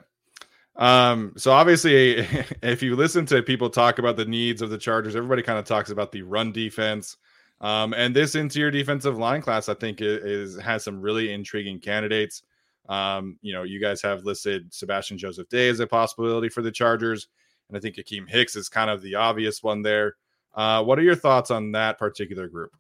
Um, 0.76 1.34
so 1.38 1.52
obviously, 1.52 2.18
if 2.64 2.82
you 2.82 2.96
listen 2.96 3.26
to 3.28 3.44
people 3.44 3.70
talk 3.70 4.00
about 4.00 4.18
the 4.18 4.26
needs 4.26 4.62
of 4.62 4.70
the 4.70 4.78
Chargers, 4.78 5.16
everybody 5.16 5.44
kind 5.44 5.60
of 5.60 5.66
talks 5.66 5.92
about 5.92 6.12
the 6.12 6.24
run 6.24 6.52
defense. 6.52 7.18
Um, 7.62 7.94
and 7.94 8.16
this 8.16 8.36
interior 8.36 8.72
defensive 8.72 9.18
line 9.18 9.42
class, 9.42 9.68
I 9.68 9.74
think, 9.74 10.02
is, 10.02 10.56
is 10.56 10.62
has 10.62 10.84
some 10.84 11.02
really 11.02 11.34
intriguing 11.34 11.80
candidates. 11.80 12.44
Um, 12.88 13.38
you 13.42 13.54
know, 13.54 13.64
you 13.64 13.80
guys 13.80 14.02
have 14.02 14.24
listed 14.24 14.74
Sebastian 14.74 15.18
Joseph 15.18 15.50
Day 15.50 15.70
as 15.70 15.80
a 15.80 15.86
possibility 15.86 16.50
for 16.50 16.62
the 16.62 16.72
Chargers. 16.72 17.28
And 17.70 17.78
I 17.78 17.80
think 17.80 17.96
Akiem 17.96 18.30
Hicks 18.30 18.56
is 18.56 18.68
kind 18.70 18.90
of 18.90 19.02
the 19.02 19.16
obvious 19.16 19.64
one 19.64 19.82
there. 19.82 20.16
Uh, 20.56 20.84
what 20.84 21.00
are 21.00 21.04
your 21.04 21.16
thoughts 21.16 21.52
on 21.52 21.72
that 21.74 21.98
particular 21.98 22.48
group? 22.48 22.72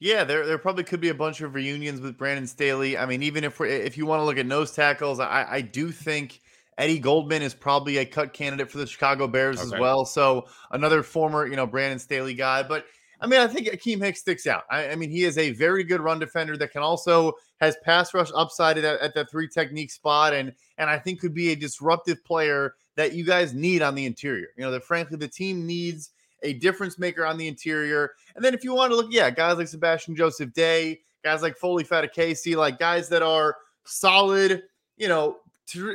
Yeah, 0.00 0.24
there 0.24 0.46
there 0.46 0.58
probably 0.58 0.84
could 0.84 1.00
be 1.00 1.08
a 1.08 1.14
bunch 1.14 1.40
of 1.40 1.54
reunions 1.54 2.00
with 2.00 2.18
Brandon 2.18 2.46
Staley. 2.46 2.98
I 2.98 3.06
mean, 3.06 3.22
even 3.22 3.44
if 3.44 3.60
if 3.60 3.96
you 3.96 4.06
want 4.06 4.20
to 4.20 4.24
look 4.24 4.38
at 4.38 4.46
nose 4.46 4.72
tackles, 4.72 5.20
I, 5.20 5.46
I 5.48 5.60
do 5.60 5.90
think 5.90 6.40
Eddie 6.78 6.98
Goldman 6.98 7.42
is 7.42 7.54
probably 7.54 7.98
a 7.98 8.04
cut 8.04 8.32
candidate 8.32 8.70
for 8.70 8.78
the 8.78 8.86
Chicago 8.86 9.28
Bears 9.28 9.58
okay. 9.58 9.74
as 9.74 9.80
well. 9.80 10.04
So 10.04 10.46
another 10.72 11.02
former, 11.02 11.46
you 11.46 11.56
know, 11.56 11.66
Brandon 11.66 11.98
Staley 11.98 12.34
guy. 12.34 12.62
But 12.62 12.86
I 13.20 13.26
mean, 13.26 13.40
I 13.40 13.46
think 13.46 13.68
Akiem 13.68 14.02
Hicks 14.02 14.20
sticks 14.20 14.46
out. 14.46 14.64
I, 14.70 14.90
I, 14.90 14.96
mean, 14.96 15.10
he 15.10 15.24
is 15.24 15.38
a 15.38 15.52
very 15.52 15.84
good 15.84 16.00
run 16.00 16.18
defender 16.18 16.56
that 16.56 16.72
can 16.72 16.82
also 16.82 17.32
has 17.64 17.76
pass 17.82 18.14
rush 18.14 18.30
upside 18.34 18.78
at, 18.78 18.84
at 19.00 19.14
that 19.14 19.30
three 19.30 19.48
technique 19.48 19.90
spot, 19.90 20.32
and 20.32 20.52
and 20.78 20.90
I 20.90 20.98
think 20.98 21.20
could 21.20 21.34
be 21.34 21.52
a 21.52 21.56
disruptive 21.56 22.24
player 22.24 22.74
that 22.96 23.14
you 23.14 23.24
guys 23.24 23.52
need 23.54 23.82
on 23.82 23.94
the 23.94 24.06
interior. 24.06 24.48
You 24.56 24.64
know, 24.64 24.70
that 24.70 24.84
frankly 24.84 25.16
the 25.16 25.28
team 25.28 25.66
needs 25.66 26.10
a 26.42 26.52
difference 26.54 26.98
maker 26.98 27.26
on 27.26 27.38
the 27.38 27.48
interior. 27.48 28.12
And 28.36 28.44
then 28.44 28.54
if 28.54 28.62
you 28.62 28.74
want 28.74 28.92
to 28.92 28.96
look, 28.96 29.08
yeah, 29.10 29.30
guys 29.30 29.56
like 29.56 29.68
Sebastian 29.68 30.14
Joseph 30.14 30.52
Day, 30.52 31.00
guys 31.24 31.42
like 31.42 31.56
Foley 31.56 31.84
Fatukasi, 31.84 32.54
like 32.54 32.78
guys 32.78 33.08
that 33.08 33.22
are 33.22 33.56
solid, 33.84 34.62
you 34.96 35.08
know, 35.08 35.38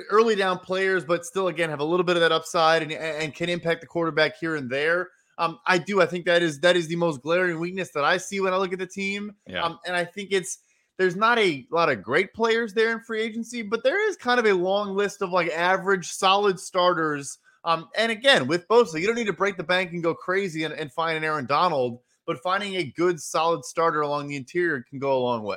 early 0.09 0.35
down 0.35 0.59
players, 0.59 1.05
but 1.05 1.25
still 1.25 1.47
again 1.47 1.69
have 1.69 1.79
a 1.79 1.85
little 1.85 2.03
bit 2.03 2.17
of 2.17 2.21
that 2.21 2.31
upside 2.31 2.81
and, 2.81 2.91
and 2.91 3.33
can 3.35 3.49
impact 3.49 3.81
the 3.81 3.87
quarterback 3.87 4.37
here 4.37 4.55
and 4.55 4.69
there. 4.69 5.09
Um, 5.37 5.59
I 5.65 5.77
do. 5.77 6.01
I 6.01 6.05
think 6.05 6.25
that 6.25 6.41
is 6.41 6.59
that 6.59 6.75
is 6.75 6.87
the 6.87 6.97
most 6.97 7.21
glaring 7.21 7.59
weakness 7.59 7.91
that 7.91 8.03
I 8.03 8.17
see 8.17 8.41
when 8.41 8.53
I 8.53 8.57
look 8.57 8.73
at 8.73 8.79
the 8.79 8.87
team. 8.87 9.33
Yeah. 9.47 9.63
Um, 9.63 9.79
and 9.85 9.95
I 9.95 10.03
think 10.03 10.29
it's 10.31 10.59
there's 10.99 11.15
not 11.15 11.39
a 11.39 11.65
lot 11.71 11.89
of 11.89 12.03
great 12.03 12.33
players 12.33 12.73
there 12.73 12.91
in 12.91 12.99
free 12.99 13.21
agency, 13.21 13.61
but 13.61 13.85
there 13.85 14.07
is 14.09 14.17
kind 14.17 14.37
of 14.37 14.45
a 14.45 14.53
long 14.53 14.95
list 14.95 15.21
of 15.21 15.31
like 15.31 15.49
average, 15.49 16.09
solid 16.09 16.59
starters. 16.59 17.37
Um, 17.63 17.87
and 17.97 18.11
again, 18.11 18.47
with 18.47 18.67
Bosa, 18.67 18.99
you 18.99 19.07
don't 19.07 19.15
need 19.15 19.27
to 19.27 19.33
break 19.33 19.55
the 19.55 19.63
bank 19.63 19.93
and 19.93 20.03
go 20.03 20.13
crazy 20.13 20.65
and, 20.65 20.73
and 20.73 20.91
find 20.91 21.17
an 21.17 21.23
Aaron 21.23 21.45
Donald, 21.45 21.99
but 22.27 22.43
finding 22.43 22.75
a 22.75 22.83
good, 22.83 23.17
solid 23.21 23.63
starter 23.63 24.01
along 24.01 24.27
the 24.27 24.35
interior 24.35 24.83
can 24.89 24.99
go 24.99 25.17
a 25.17 25.23
long 25.23 25.43
way. 25.43 25.55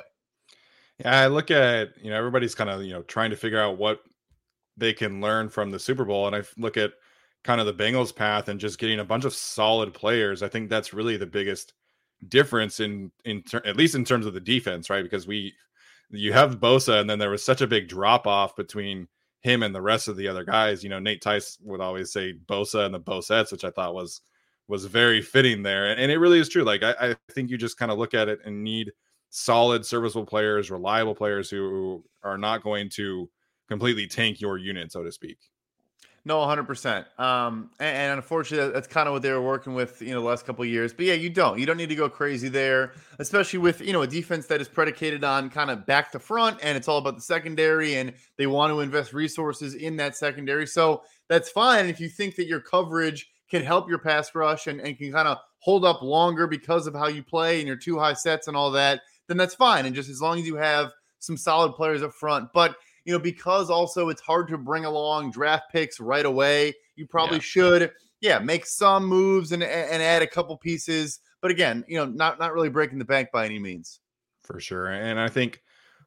Yeah, 0.99 1.19
I 1.19 1.27
look 1.27 1.51
at 1.51 1.89
you 2.01 2.09
know 2.09 2.17
everybody's 2.17 2.55
kind 2.55 2.69
of 2.69 2.81
you 2.81 2.93
know 2.93 3.01
trying 3.03 3.31
to 3.31 3.35
figure 3.35 3.59
out 3.59 3.77
what 3.77 3.99
they 4.77 4.93
can 4.93 5.19
learn 5.19 5.49
from 5.49 5.71
the 5.71 5.79
Super 5.79 6.05
Bowl, 6.05 6.25
and 6.25 6.37
I 6.37 6.43
look 6.57 6.77
at 6.77 6.93
kind 7.43 7.59
of 7.59 7.67
the 7.67 7.73
Bengals 7.73 8.15
path 8.15 8.47
and 8.47 8.61
just 8.61 8.79
getting 8.79 9.01
a 9.01 9.05
bunch 9.05 9.25
of 9.25 9.33
solid 9.33 9.93
players. 9.93 10.41
I 10.41 10.47
think 10.47 10.69
that's 10.69 10.93
really 10.93 11.17
the 11.17 11.25
biggest 11.25 11.73
difference 12.29 12.79
in 12.79 13.11
in 13.25 13.43
ter- 13.43 13.61
at 13.65 13.77
least 13.77 13.95
in 13.95 14.05
terms 14.05 14.25
of 14.25 14.33
the 14.33 14.39
defense, 14.39 14.89
right? 14.89 15.03
Because 15.03 15.27
we 15.27 15.53
you 16.09 16.33
have 16.33 16.59
Bosa, 16.59 16.99
and 16.99 17.09
then 17.09 17.19
there 17.19 17.29
was 17.29 17.43
such 17.43 17.61
a 17.61 17.67
big 17.67 17.87
drop 17.87 18.27
off 18.27 18.55
between 18.55 19.07
him 19.41 19.63
and 19.63 19.73
the 19.73 19.81
rest 19.81 20.07
of 20.07 20.15
the 20.15 20.27
other 20.27 20.43
guys. 20.43 20.83
You 20.83 20.89
know, 20.89 20.99
Nate 20.99 21.21
Tice 21.21 21.57
would 21.61 21.81
always 21.81 22.11
say 22.11 22.33
Bosa 22.45 22.85
and 22.85 22.93
the 22.93 22.99
Bosettes, 22.99 23.51
which 23.51 23.65
I 23.65 23.71
thought 23.71 23.95
was 23.95 24.21
was 24.67 24.85
very 24.85 25.21
fitting 25.21 25.63
there, 25.63 25.89
and, 25.89 25.99
and 25.99 26.11
it 26.11 26.17
really 26.17 26.39
is 26.39 26.49
true. 26.49 26.63
Like 26.63 26.83
I, 26.83 26.93
I 26.99 27.15
think 27.31 27.49
you 27.49 27.57
just 27.57 27.77
kind 27.77 27.91
of 27.91 27.97
look 27.97 28.13
at 28.13 28.29
it 28.29 28.39
and 28.45 28.63
need 28.63 28.91
solid, 29.29 29.85
serviceable 29.85 30.25
players, 30.25 30.71
reliable 30.71 31.15
players 31.15 31.49
who 31.49 32.03
are 32.23 32.37
not 32.37 32.63
going 32.63 32.89
to 32.91 33.29
completely 33.67 34.07
tank 34.07 34.39
your 34.39 34.57
unit, 34.57 34.91
so 34.91 35.03
to 35.03 35.11
speak. 35.11 35.37
No, 36.25 36.37
100%. 36.37 37.19
Um, 37.19 37.69
and, 37.79 37.97
and, 37.97 38.13
unfortunately, 38.13 38.71
that's 38.71 38.87
kind 38.87 39.07
of 39.07 39.13
what 39.13 39.23
they 39.23 39.31
were 39.31 39.41
working 39.41 39.73
with, 39.73 40.01
you 40.01 40.13
know, 40.13 40.21
the 40.21 40.27
last 40.27 40.45
couple 40.45 40.63
years. 40.63 40.93
But 40.93 41.05
yeah, 41.05 41.15
you 41.15 41.29
don't. 41.29 41.59
You 41.59 41.65
don't 41.65 41.75
need 41.75 41.89
to 41.89 41.95
go 41.95 42.07
crazy 42.07 42.47
there, 42.47 42.93
especially 43.19 43.59
with, 43.59 43.81
you 43.81 43.91
know, 43.91 44.03
a 44.03 44.07
defense 44.07 44.45
that 44.45 44.61
is 44.61 44.69
predicated 44.69 45.25
on 45.25 45.49
kind 45.49 45.69
of 45.69 45.85
back 45.85 46.13
to 46.13 46.19
front 46.19 46.59
and 46.63 46.77
it's 46.77 46.87
all 46.87 46.97
about 46.97 47.15
the 47.15 47.21
secondary 47.21 47.95
and 47.95 48.13
they 48.37 48.47
want 48.47 48.71
to 48.71 48.79
invest 48.79 49.11
resources 49.11 49.75
in 49.75 49.97
that 49.97 50.15
secondary. 50.15 50.65
So 50.65 51.03
that's 51.27 51.49
fine 51.49 51.87
if 51.87 51.99
you 51.99 52.07
think 52.07 52.35
that 52.37 52.47
your 52.47 52.61
coverage 52.61 53.29
can 53.49 53.61
help 53.61 53.89
your 53.89 53.99
pass 53.99 54.33
rush 54.33 54.67
and, 54.67 54.79
and 54.79 54.97
can 54.97 55.11
kind 55.11 55.27
of 55.27 55.39
hold 55.59 55.83
up 55.83 56.01
longer 56.01 56.47
because 56.47 56.87
of 56.87 56.93
how 56.93 57.07
you 57.07 57.21
play 57.21 57.59
and 57.59 57.67
your 57.67 57.77
two 57.77 57.99
high 57.99 58.13
sets 58.13 58.47
and 58.47 58.55
all 58.55 58.71
that, 58.71 59.01
then 59.27 59.35
that's 59.35 59.55
fine. 59.55 59.85
And 59.85 59.93
just 59.93 60.09
as 60.09 60.21
long 60.21 60.39
as 60.39 60.47
you 60.47 60.55
have 60.55 60.91
some 61.19 61.37
solid 61.37 61.73
players 61.73 62.01
up 62.01 62.13
front. 62.13 62.49
But 62.53 62.75
you 63.05 63.13
know, 63.13 63.19
because 63.19 63.69
also 63.69 64.09
it's 64.09 64.21
hard 64.21 64.47
to 64.49 64.57
bring 64.57 64.85
along 64.85 65.31
draft 65.31 65.65
picks 65.71 65.99
right 65.99 66.25
away. 66.25 66.73
You 66.95 67.07
probably 67.07 67.37
yeah. 67.37 67.43
should, 67.43 67.91
yeah, 68.21 68.39
make 68.39 68.65
some 68.65 69.05
moves 69.05 69.51
and 69.51 69.63
and 69.63 70.01
add 70.01 70.21
a 70.21 70.27
couple 70.27 70.57
pieces. 70.57 71.19
But 71.41 71.51
again, 71.51 71.83
you 71.87 71.97
know, 71.97 72.05
not 72.05 72.39
not 72.39 72.53
really 72.53 72.69
breaking 72.69 72.99
the 72.99 73.05
bank 73.05 73.29
by 73.31 73.45
any 73.45 73.59
means. 73.59 73.99
For 74.43 74.59
sure, 74.59 74.87
and 74.87 75.19
I 75.19 75.29
think 75.29 75.61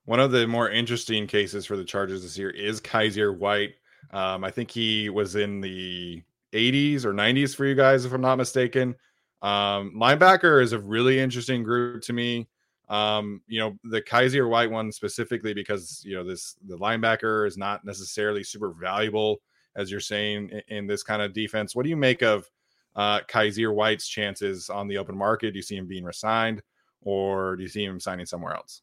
one 0.04 0.20
of 0.20 0.30
the 0.30 0.46
more 0.46 0.70
interesting 0.70 1.26
cases 1.26 1.66
for 1.66 1.76
the 1.76 1.84
Chargers 1.84 2.22
this 2.22 2.38
year 2.38 2.50
is 2.50 2.80
Kyzir 2.80 3.36
White. 3.36 3.74
Um, 4.12 4.44
I 4.44 4.50
think 4.50 4.70
he 4.70 5.10
was 5.10 5.34
in 5.34 5.60
the 5.60 6.22
80s 6.52 7.04
or 7.04 7.12
90s 7.12 7.54
for 7.54 7.66
you 7.66 7.74
guys, 7.74 8.04
if 8.04 8.12
I'm 8.12 8.20
not 8.20 8.36
mistaken. 8.38 8.94
Um, 9.42 9.92
linebacker 9.96 10.62
is 10.62 10.72
a 10.72 10.78
really 10.78 11.18
interesting 11.18 11.62
group 11.62 12.02
to 12.02 12.12
me. 12.12 12.48
Um, 12.88 13.42
you 13.48 13.58
know, 13.58 13.76
the 13.84 14.00
Kyzir 14.00 14.48
White 14.48 14.70
one 14.70 14.92
specifically 14.92 15.54
because 15.54 16.02
you 16.04 16.14
know 16.14 16.24
this 16.24 16.56
the 16.66 16.78
linebacker 16.78 17.46
is 17.46 17.56
not 17.56 17.84
necessarily 17.84 18.44
super 18.44 18.70
valuable 18.70 19.40
as 19.74 19.90
you're 19.90 20.00
saying 20.00 20.50
in, 20.50 20.62
in 20.68 20.86
this 20.86 21.02
kind 21.02 21.20
of 21.20 21.32
defense. 21.32 21.74
What 21.74 21.82
do 21.82 21.90
you 21.90 21.96
make 21.96 22.22
of 22.22 22.48
uh 22.94 23.20
Kyzir 23.20 23.74
White's 23.74 24.06
chances 24.06 24.70
on 24.70 24.88
the 24.88 24.98
open 24.98 25.16
market? 25.16 25.52
Do 25.52 25.58
you 25.58 25.62
see 25.62 25.76
him 25.76 25.86
being 25.86 26.04
resigned 26.04 26.62
or 27.02 27.56
do 27.56 27.62
you 27.62 27.68
see 27.68 27.84
him 27.84 27.98
signing 28.00 28.26
somewhere 28.26 28.54
else? 28.54 28.82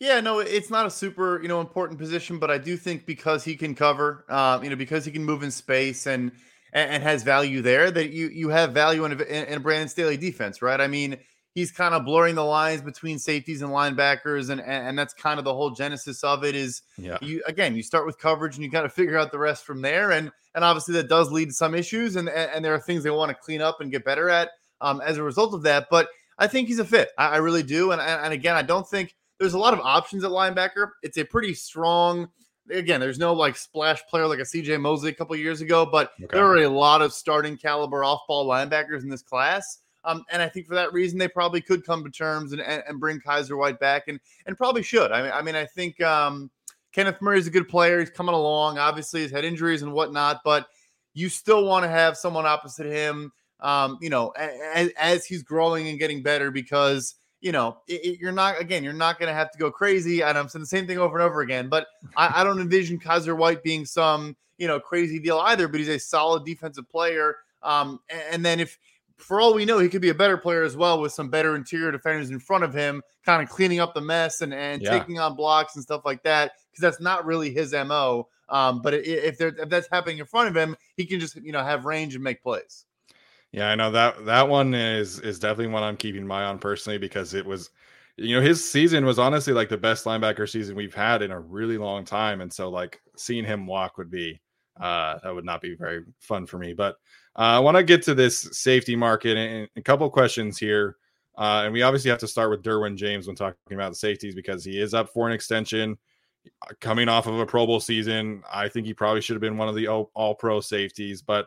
Yeah, 0.00 0.20
no, 0.20 0.38
it's 0.38 0.70
not 0.70 0.86
a 0.86 0.90
super, 0.90 1.42
you 1.42 1.48
know, 1.48 1.60
important 1.60 1.98
position, 1.98 2.38
but 2.38 2.52
I 2.52 2.58
do 2.58 2.76
think 2.76 3.04
because 3.04 3.42
he 3.42 3.56
can 3.56 3.74
cover, 3.74 4.24
um, 4.28 4.62
you 4.62 4.70
know, 4.70 4.76
because 4.76 5.04
he 5.04 5.10
can 5.10 5.24
move 5.24 5.42
in 5.42 5.50
space 5.50 6.06
and 6.06 6.30
and, 6.72 6.90
and 6.90 7.02
has 7.02 7.22
value 7.24 7.62
there, 7.62 7.90
that 7.90 8.10
you 8.10 8.28
you 8.28 8.48
have 8.50 8.72
value 8.72 9.04
in 9.04 9.12
a, 9.12 9.24
in 9.24 9.54
a 9.54 9.60
Brandon 9.60 9.88
Staley 9.88 10.16
defense, 10.16 10.62
right? 10.62 10.80
I 10.80 10.86
mean, 10.86 11.16
he's 11.54 11.72
kind 11.72 11.94
of 11.94 12.04
blurring 12.04 12.34
the 12.34 12.44
lines 12.44 12.82
between 12.82 13.18
safeties 13.18 13.62
and 13.62 13.70
linebackers 13.70 14.50
and 14.50 14.60
and 14.60 14.98
that's 14.98 15.14
kind 15.14 15.38
of 15.38 15.44
the 15.44 15.54
whole 15.54 15.70
genesis 15.70 16.22
of 16.22 16.44
it 16.44 16.54
is 16.54 16.82
yeah. 16.96 17.18
you 17.20 17.42
again 17.46 17.74
you 17.74 17.82
start 17.82 18.06
with 18.06 18.18
coverage 18.18 18.54
and 18.54 18.64
you 18.64 18.70
kind 18.70 18.86
of 18.86 18.92
figure 18.92 19.18
out 19.18 19.32
the 19.32 19.38
rest 19.38 19.64
from 19.64 19.82
there 19.82 20.12
and 20.12 20.30
and 20.54 20.64
obviously 20.64 20.94
that 20.94 21.08
does 21.08 21.30
lead 21.30 21.46
to 21.46 21.54
some 21.54 21.74
issues 21.74 22.16
and 22.16 22.28
and 22.28 22.64
there 22.64 22.74
are 22.74 22.80
things 22.80 23.02
they 23.02 23.10
want 23.10 23.30
to 23.30 23.34
clean 23.34 23.60
up 23.60 23.80
and 23.80 23.90
get 23.90 24.04
better 24.04 24.28
at 24.28 24.50
um, 24.80 25.00
as 25.04 25.16
a 25.16 25.22
result 25.22 25.54
of 25.54 25.62
that 25.62 25.88
but 25.90 26.08
I 26.38 26.46
think 26.46 26.68
he's 26.68 26.78
a 26.78 26.84
fit 26.84 27.10
I, 27.18 27.28
I 27.28 27.36
really 27.38 27.62
do 27.62 27.92
and 27.92 28.00
and 28.00 28.32
again 28.32 28.54
I 28.54 28.62
don't 28.62 28.88
think 28.88 29.16
there's 29.38 29.54
a 29.54 29.58
lot 29.58 29.74
of 29.74 29.80
options 29.80 30.24
at 30.24 30.30
linebacker 30.30 30.90
it's 31.02 31.18
a 31.18 31.24
pretty 31.24 31.54
strong 31.54 32.28
again, 32.70 33.00
there's 33.00 33.18
no 33.18 33.32
like 33.32 33.56
splash 33.56 34.04
player 34.06 34.26
like 34.26 34.38
a 34.38 34.42
CJ 34.42 34.80
Mosley 34.80 35.10
a 35.10 35.14
couple 35.14 35.34
years 35.36 35.60
ago, 35.60 35.86
but 35.86 36.12
okay. 36.22 36.26
there 36.32 36.46
are 36.46 36.58
a 36.58 36.68
lot 36.68 37.02
of 37.02 37.12
starting 37.12 37.56
caliber 37.56 38.04
off 38.04 38.20
ball 38.28 38.46
linebackers 38.46 39.02
in 39.02 39.08
this 39.08 39.22
class. 39.22 39.78
Um, 40.08 40.24
and 40.32 40.40
I 40.40 40.48
think 40.48 40.66
for 40.66 40.74
that 40.74 40.92
reason, 40.94 41.18
they 41.18 41.28
probably 41.28 41.60
could 41.60 41.84
come 41.84 42.02
to 42.02 42.10
terms 42.10 42.52
and, 42.52 42.62
and, 42.62 42.82
and, 42.88 42.98
bring 42.98 43.20
Kyzir 43.20 43.58
White 43.58 43.78
back 43.78 44.08
and, 44.08 44.18
and 44.46 44.56
probably 44.56 44.82
should. 44.82 45.12
I 45.12 45.20
mean, 45.20 45.32
I 45.34 45.42
mean, 45.42 45.54
I 45.54 45.66
think 45.66 46.00
um, 46.00 46.50
Kenneth 46.92 47.20
Murray 47.20 47.38
is 47.38 47.46
a 47.46 47.50
good 47.50 47.68
player. 47.68 48.00
He's 48.00 48.08
coming 48.08 48.34
along. 48.34 48.78
Obviously, 48.78 49.20
he's 49.20 49.30
had 49.30 49.44
injuries 49.44 49.82
and 49.82 49.92
whatnot, 49.92 50.40
but 50.44 50.66
you 51.12 51.28
still 51.28 51.66
want 51.66 51.84
to 51.84 51.90
have 51.90 52.16
someone 52.16 52.46
opposite 52.46 52.86
him, 52.86 53.30
um, 53.60 53.98
you 54.00 54.08
know, 54.08 54.30
as, 54.30 54.90
as, 54.98 55.26
he's 55.26 55.42
growing 55.42 55.88
and 55.88 55.98
getting 55.98 56.22
better 56.22 56.50
because, 56.50 57.16
you 57.42 57.52
know, 57.52 57.76
it, 57.86 58.04
it, 58.04 58.18
you're 58.18 58.32
not, 58.32 58.58
again, 58.58 58.82
you're 58.82 58.94
not 58.94 59.18
going 59.18 59.28
to 59.28 59.34
have 59.34 59.50
to 59.50 59.58
go 59.58 59.70
crazy. 59.70 60.22
And 60.22 60.38
I'm 60.38 60.48
saying 60.48 60.62
the 60.62 60.66
same 60.66 60.86
thing 60.86 60.98
over 60.98 61.18
and 61.18 61.28
over 61.28 61.42
again, 61.42 61.68
but 61.68 61.86
I, 62.16 62.40
I 62.40 62.44
don't 62.44 62.60
envision 62.60 62.98
Kyzir 62.98 63.36
White 63.36 63.62
being 63.62 63.84
some, 63.84 64.36
you 64.56 64.68
know, 64.68 64.80
crazy 64.80 65.18
deal 65.18 65.38
either, 65.40 65.68
but 65.68 65.80
he's 65.80 65.88
a 65.88 65.98
solid 65.98 66.46
defensive 66.46 66.88
player. 66.88 67.36
Um, 67.62 68.00
and 68.30 68.42
then 68.42 68.60
if, 68.60 68.78
for 69.18 69.40
all 69.40 69.54
we 69.54 69.64
know, 69.64 69.78
he 69.78 69.88
could 69.88 70.00
be 70.00 70.08
a 70.08 70.14
better 70.14 70.36
player 70.36 70.62
as 70.62 70.76
well 70.76 71.00
with 71.00 71.12
some 71.12 71.28
better 71.28 71.56
interior 71.56 71.92
defenders 71.92 72.30
in 72.30 72.38
front 72.38 72.64
of 72.64 72.72
him, 72.72 73.02
kind 73.24 73.42
of 73.42 73.48
cleaning 73.48 73.80
up 73.80 73.94
the 73.94 74.00
mess 74.00 74.40
and, 74.40 74.54
and 74.54 74.80
yeah. 74.80 74.90
taking 74.90 75.18
on 75.18 75.34
blocks 75.34 75.74
and 75.74 75.82
stuff 75.82 76.02
like 76.04 76.22
that. 76.22 76.52
Because 76.70 76.82
that's 76.82 77.00
not 77.00 77.26
really 77.26 77.52
his 77.52 77.72
mo. 77.72 78.28
Um, 78.48 78.80
but 78.80 78.94
if, 78.94 79.40
if 79.40 79.68
that's 79.68 79.88
happening 79.90 80.18
in 80.18 80.24
front 80.24 80.48
of 80.48 80.56
him, 80.56 80.76
he 80.96 81.04
can 81.04 81.20
just 81.20 81.36
you 81.36 81.52
know 81.52 81.62
have 81.62 81.84
range 81.84 82.14
and 82.14 82.24
make 82.24 82.42
plays. 82.42 82.86
Yeah, 83.52 83.70
I 83.70 83.74
know 83.74 83.90
that 83.90 84.24
that 84.26 84.48
one 84.48 84.74
is 84.74 85.20
is 85.20 85.38
definitely 85.38 85.72
one 85.72 85.82
I'm 85.82 85.96
keeping 85.96 86.26
my 86.26 86.42
eye 86.42 86.46
on 86.46 86.58
personally 86.58 86.98
because 86.98 87.34
it 87.34 87.44
was, 87.44 87.70
you 88.16 88.36
know, 88.36 88.42
his 88.42 88.68
season 88.68 89.04
was 89.04 89.18
honestly 89.18 89.52
like 89.52 89.68
the 89.68 89.76
best 89.76 90.04
linebacker 90.04 90.48
season 90.48 90.76
we've 90.76 90.94
had 90.94 91.22
in 91.22 91.30
a 91.30 91.40
really 91.40 91.78
long 91.78 92.04
time, 92.04 92.40
and 92.40 92.52
so 92.52 92.68
like 92.70 93.00
seeing 93.16 93.44
him 93.44 93.66
walk 93.66 93.98
would 93.98 94.10
be 94.10 94.40
uh 94.80 95.18
that 95.24 95.34
would 95.34 95.44
not 95.44 95.60
be 95.60 95.74
very 95.74 96.04
fun 96.20 96.46
for 96.46 96.58
me. 96.58 96.72
But 96.72 96.96
I 97.38 97.60
want 97.60 97.76
to 97.76 97.84
get 97.84 98.02
to 98.02 98.14
this 98.14 98.48
safety 98.52 98.96
market 98.96 99.36
and 99.36 99.68
a 99.76 99.82
couple 99.82 100.08
questions 100.10 100.58
here. 100.58 100.96
Uh, 101.36 101.62
and 101.64 101.72
we 101.72 101.82
obviously 101.82 102.10
have 102.10 102.18
to 102.18 102.26
start 102.26 102.50
with 102.50 102.64
Derwin 102.64 102.96
James 102.96 103.28
when 103.28 103.36
talking 103.36 103.56
about 103.70 103.90
the 103.90 103.96
safeties 103.96 104.34
because 104.34 104.64
he 104.64 104.80
is 104.80 104.92
up 104.92 105.08
for 105.10 105.28
an 105.28 105.32
extension 105.32 105.96
uh, 106.62 106.72
coming 106.80 107.08
off 107.08 107.28
of 107.28 107.38
a 107.38 107.46
Pro 107.46 107.64
Bowl 107.64 107.78
season. 107.78 108.42
I 108.52 108.68
think 108.68 108.86
he 108.86 108.92
probably 108.92 109.20
should 109.20 109.34
have 109.34 109.40
been 109.40 109.56
one 109.56 109.68
of 109.68 109.76
the 109.76 109.86
all, 109.86 110.10
all 110.14 110.34
pro 110.34 110.60
safeties. 110.60 111.22
But 111.22 111.46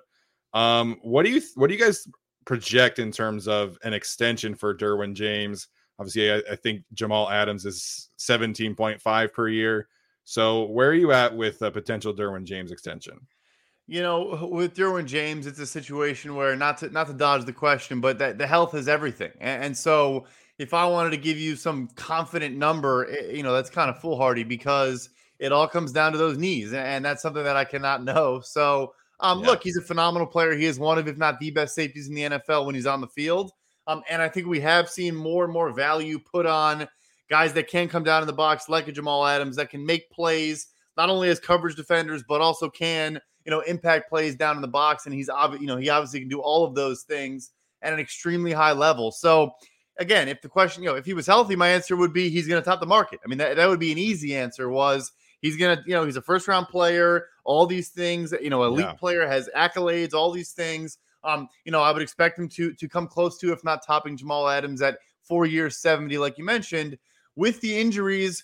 um, 0.53 0.97
what 1.01 1.25
do 1.25 1.31
you 1.31 1.41
what 1.55 1.67
do 1.67 1.75
you 1.75 1.79
guys 1.79 2.07
project 2.45 2.99
in 2.99 3.11
terms 3.11 3.49
of 3.49 3.77
an 3.83 3.93
extension 3.93 4.55
for 4.55 4.73
Derwin 4.73 5.13
James? 5.13 5.67
Obviously, 5.99 6.31
I, 6.31 6.41
I 6.49 6.55
think 6.55 6.83
Jamal 6.93 7.29
Adams 7.29 7.65
is 7.65 8.09
17.5 8.17 9.33
per 9.33 9.49
year. 9.49 9.89
So 10.23 10.67
where 10.67 10.89
are 10.89 10.93
you 10.93 11.11
at 11.11 11.35
with 11.35 11.61
a 11.63 11.69
potential 11.71 12.13
Derwin 12.13 12.45
James 12.45 12.71
extension? 12.71 13.19
You 13.91 14.01
know, 14.01 14.47
with 14.49 14.73
Derwin 14.73 15.05
James, 15.05 15.45
it's 15.45 15.59
a 15.59 15.67
situation 15.67 16.33
where 16.33 16.55
not 16.55 16.77
to 16.77 16.89
not 16.91 17.07
to 17.07 17.13
dodge 17.13 17.43
the 17.43 17.51
question, 17.51 17.99
but 17.99 18.17
that 18.19 18.37
the 18.37 18.47
health 18.47 18.73
is 18.73 18.87
everything. 18.87 19.33
And, 19.41 19.65
and, 19.65 19.77
so, 19.77 20.27
if 20.57 20.73
I 20.73 20.85
wanted 20.85 21.09
to 21.09 21.17
give 21.17 21.37
you 21.37 21.57
some 21.57 21.89
confident 21.95 22.55
number, 22.55 23.11
eh, 23.11 23.33
you 23.33 23.43
know, 23.43 23.51
that's 23.51 23.69
kind 23.69 23.89
of 23.89 23.99
foolhardy 23.99 24.45
because 24.45 25.09
it 25.39 25.51
all 25.51 25.67
comes 25.67 25.91
down 25.91 26.13
to 26.13 26.17
those 26.17 26.37
knees, 26.37 26.71
and 26.71 27.03
that's 27.03 27.21
something 27.21 27.43
that 27.43 27.57
I 27.57 27.65
cannot 27.65 28.01
know. 28.05 28.39
So, 28.39 28.93
um, 29.19 29.41
yeah. 29.41 29.47
look, 29.47 29.61
he's 29.61 29.75
a 29.75 29.81
phenomenal 29.81 30.25
player. 30.25 30.53
He 30.53 30.67
is 30.67 30.79
one 30.79 30.97
of, 30.97 31.09
if 31.09 31.17
not 31.17 31.37
the 31.41 31.51
best 31.51 31.75
safeties 31.75 32.07
in 32.07 32.15
the 32.15 32.21
NFL 32.21 32.65
when 32.65 32.75
he's 32.75 32.87
on 32.87 33.01
the 33.01 33.07
field. 33.07 33.51
Um, 33.87 34.03
and 34.09 34.21
I 34.21 34.29
think 34.29 34.47
we 34.47 34.61
have 34.61 34.87
seen 34.87 35.13
more 35.13 35.43
and 35.43 35.51
more 35.51 35.73
value 35.73 36.17
put 36.17 36.45
on 36.45 36.87
guys 37.29 37.51
that 37.53 37.67
can 37.67 37.89
come 37.89 38.05
down 38.05 38.23
in 38.23 38.27
the 38.27 38.31
box, 38.31 38.69
like 38.69 38.87
a 38.87 38.93
Jamal 38.93 39.27
Adams, 39.27 39.57
that 39.57 39.69
can 39.69 39.85
make 39.85 40.09
plays 40.11 40.67
not 40.95 41.09
only 41.09 41.27
as 41.27 41.41
coverage 41.41 41.75
defenders, 41.75 42.23
but 42.25 42.39
also 42.39 42.69
can 42.69 43.19
you 43.45 43.51
know 43.51 43.61
impact 43.61 44.09
plays 44.09 44.35
down 44.35 44.55
in 44.55 44.61
the 44.61 44.67
box. 44.67 45.05
And 45.05 45.13
he's 45.13 45.29
obviously 45.29 45.65
you 45.65 45.73
know 45.73 45.77
he 45.77 45.89
obviously 45.89 46.19
can 46.19 46.29
do 46.29 46.41
all 46.41 46.63
of 46.63 46.75
those 46.75 47.03
things 47.03 47.51
at 47.81 47.93
an 47.93 47.99
extremely 47.99 48.51
high 48.51 48.73
level. 48.73 49.11
So 49.11 49.53
again, 49.99 50.27
if 50.27 50.41
the 50.41 50.49
question, 50.49 50.83
you 50.83 50.89
know, 50.89 50.95
if 50.95 51.05
he 51.05 51.13
was 51.13 51.27
healthy, 51.27 51.55
my 51.55 51.69
answer 51.69 51.95
would 51.95 52.13
be 52.13 52.29
he's 52.29 52.47
going 52.47 52.61
to 52.61 52.65
top 52.65 52.79
the 52.79 52.85
market. 52.85 53.19
I 53.23 53.27
mean, 53.27 53.37
that, 53.37 53.55
that 53.55 53.67
would 53.69 53.79
be 53.79 53.91
an 53.91 53.97
easy 53.97 54.35
answer 54.35 54.69
was 54.69 55.11
he's 55.41 55.57
going 55.57 55.77
to, 55.77 55.83
you 55.85 55.93
know, 55.93 56.05
he's 56.05 56.15
a 56.15 56.21
first 56.21 56.47
round 56.47 56.67
player, 56.67 57.27
all 57.43 57.65
these 57.65 57.89
things, 57.89 58.33
you 58.41 58.49
know, 58.49 58.63
elite 58.63 58.85
yeah. 58.85 58.93
player 58.93 59.27
has 59.27 59.49
accolades, 59.55 60.13
all 60.13 60.31
these 60.31 60.51
things. 60.51 60.97
Um, 61.23 61.47
you 61.65 61.71
know, 61.71 61.81
I 61.81 61.91
would 61.91 62.01
expect 62.01 62.39
him 62.39 62.49
to 62.49 62.73
to 62.73 62.89
come 62.89 63.07
close 63.07 63.37
to, 63.39 63.51
if 63.51 63.63
not 63.63 63.85
topping 63.85 64.17
Jamal 64.17 64.49
Adams 64.49 64.81
at 64.81 64.97
four 65.21 65.45
years, 65.45 65.77
70, 65.77 66.17
like 66.17 66.37
you 66.37 66.43
mentioned. 66.43 66.97
With 67.35 67.61
the 67.61 67.79
injuries, 67.79 68.43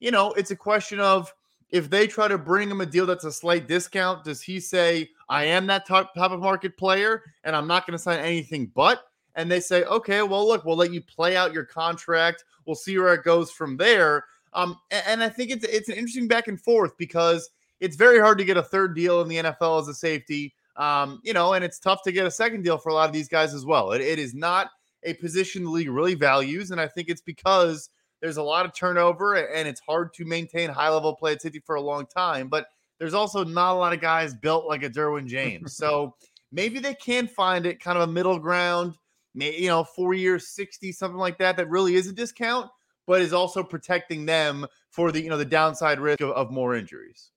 you 0.00 0.10
know, 0.10 0.32
it's 0.32 0.50
a 0.50 0.56
question 0.56 1.00
of 1.00 1.32
if 1.70 1.90
they 1.90 2.06
try 2.06 2.28
to 2.28 2.38
bring 2.38 2.70
him 2.70 2.80
a 2.80 2.86
deal 2.86 3.06
that's 3.06 3.24
a 3.24 3.32
slight 3.32 3.66
discount, 3.66 4.24
does 4.24 4.40
he 4.40 4.60
say, 4.60 5.10
I 5.28 5.44
am 5.44 5.66
that 5.66 5.86
top, 5.86 6.14
top 6.14 6.32
of 6.32 6.40
market 6.40 6.76
player 6.76 7.22
and 7.44 7.56
I'm 7.56 7.66
not 7.66 7.86
going 7.86 7.96
to 7.96 8.02
sign 8.02 8.20
anything 8.20 8.70
but? 8.74 9.04
And 9.34 9.50
they 9.50 9.60
say, 9.60 9.84
okay, 9.84 10.22
well, 10.22 10.46
look, 10.46 10.64
we'll 10.64 10.76
let 10.76 10.92
you 10.92 11.02
play 11.02 11.36
out 11.36 11.52
your 11.52 11.64
contract. 11.64 12.44
We'll 12.64 12.76
see 12.76 12.96
where 12.98 13.14
it 13.14 13.24
goes 13.24 13.50
from 13.50 13.76
there. 13.76 14.24
Um, 14.52 14.78
and 14.90 15.22
I 15.22 15.28
think 15.28 15.50
it's 15.50 15.64
it's 15.64 15.90
an 15.90 15.96
interesting 15.96 16.28
back 16.28 16.48
and 16.48 16.58
forth 16.58 16.96
because 16.96 17.50
it's 17.80 17.96
very 17.96 18.18
hard 18.18 18.38
to 18.38 18.44
get 18.44 18.56
a 18.56 18.62
third 18.62 18.94
deal 18.94 19.20
in 19.20 19.28
the 19.28 19.36
NFL 19.36 19.82
as 19.82 19.88
a 19.88 19.94
safety. 19.94 20.54
Um, 20.76 21.20
you 21.22 21.34
know, 21.34 21.52
and 21.52 21.64
it's 21.64 21.78
tough 21.78 22.02
to 22.04 22.12
get 22.12 22.26
a 22.26 22.30
second 22.30 22.62
deal 22.62 22.78
for 22.78 22.88
a 22.88 22.94
lot 22.94 23.08
of 23.08 23.12
these 23.12 23.28
guys 23.28 23.52
as 23.52 23.66
well. 23.66 23.92
it, 23.92 24.00
it 24.00 24.18
is 24.18 24.34
not 24.34 24.70
a 25.02 25.14
position 25.14 25.64
the 25.64 25.70
league 25.70 25.90
really 25.90 26.14
values, 26.14 26.70
and 26.70 26.80
I 26.80 26.88
think 26.88 27.08
it's 27.08 27.20
because 27.20 27.90
there's 28.20 28.36
a 28.36 28.42
lot 28.42 28.66
of 28.66 28.74
turnover 28.74 29.34
and 29.34 29.68
it's 29.68 29.80
hard 29.80 30.12
to 30.14 30.24
maintain 30.24 30.70
high 30.70 30.88
level 30.88 31.14
play 31.14 31.32
at 31.32 31.42
City 31.42 31.60
for 31.64 31.76
a 31.76 31.80
long 31.80 32.06
time. 32.06 32.48
But 32.48 32.66
there's 32.98 33.14
also 33.14 33.44
not 33.44 33.74
a 33.74 33.78
lot 33.78 33.92
of 33.92 34.00
guys 34.00 34.34
built 34.34 34.66
like 34.66 34.82
a 34.82 34.90
Derwin 34.90 35.26
James. 35.26 35.76
so 35.76 36.14
maybe 36.52 36.78
they 36.78 36.94
can 36.94 37.26
find 37.26 37.66
it 37.66 37.80
kind 37.80 37.98
of 37.98 38.08
a 38.08 38.12
middle 38.12 38.38
ground, 38.38 38.94
you 39.34 39.68
know, 39.68 39.84
four 39.84 40.14
years, 40.14 40.48
60, 40.48 40.92
something 40.92 41.18
like 41.18 41.38
that, 41.38 41.56
that 41.56 41.68
really 41.68 41.94
is 41.94 42.06
a 42.06 42.12
discount, 42.12 42.70
but 43.06 43.20
is 43.20 43.32
also 43.32 43.62
protecting 43.62 44.24
them 44.24 44.66
for 44.90 45.12
the, 45.12 45.20
you 45.20 45.28
know, 45.28 45.36
the 45.36 45.44
downside 45.44 46.00
risk 46.00 46.22
of, 46.22 46.30
of 46.30 46.50
more 46.50 46.74
injuries. 46.74 47.30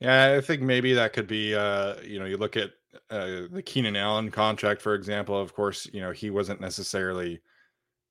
Yeah, 0.00 0.34
I 0.36 0.40
think 0.40 0.62
maybe 0.62 0.94
that 0.94 1.12
could 1.12 1.26
be, 1.26 1.54
uh, 1.54 1.96
you 2.02 2.18
know, 2.18 2.24
you 2.24 2.36
look 2.36 2.56
at 2.56 2.70
uh, 3.10 3.42
the 3.50 3.62
Keenan 3.64 3.96
Allen 3.96 4.30
contract, 4.30 4.80
for 4.80 4.94
example. 4.94 5.38
Of 5.38 5.54
course, 5.54 5.88
you 5.92 6.00
know, 6.00 6.10
he 6.10 6.30
wasn't 6.30 6.60
necessarily– 6.60 7.40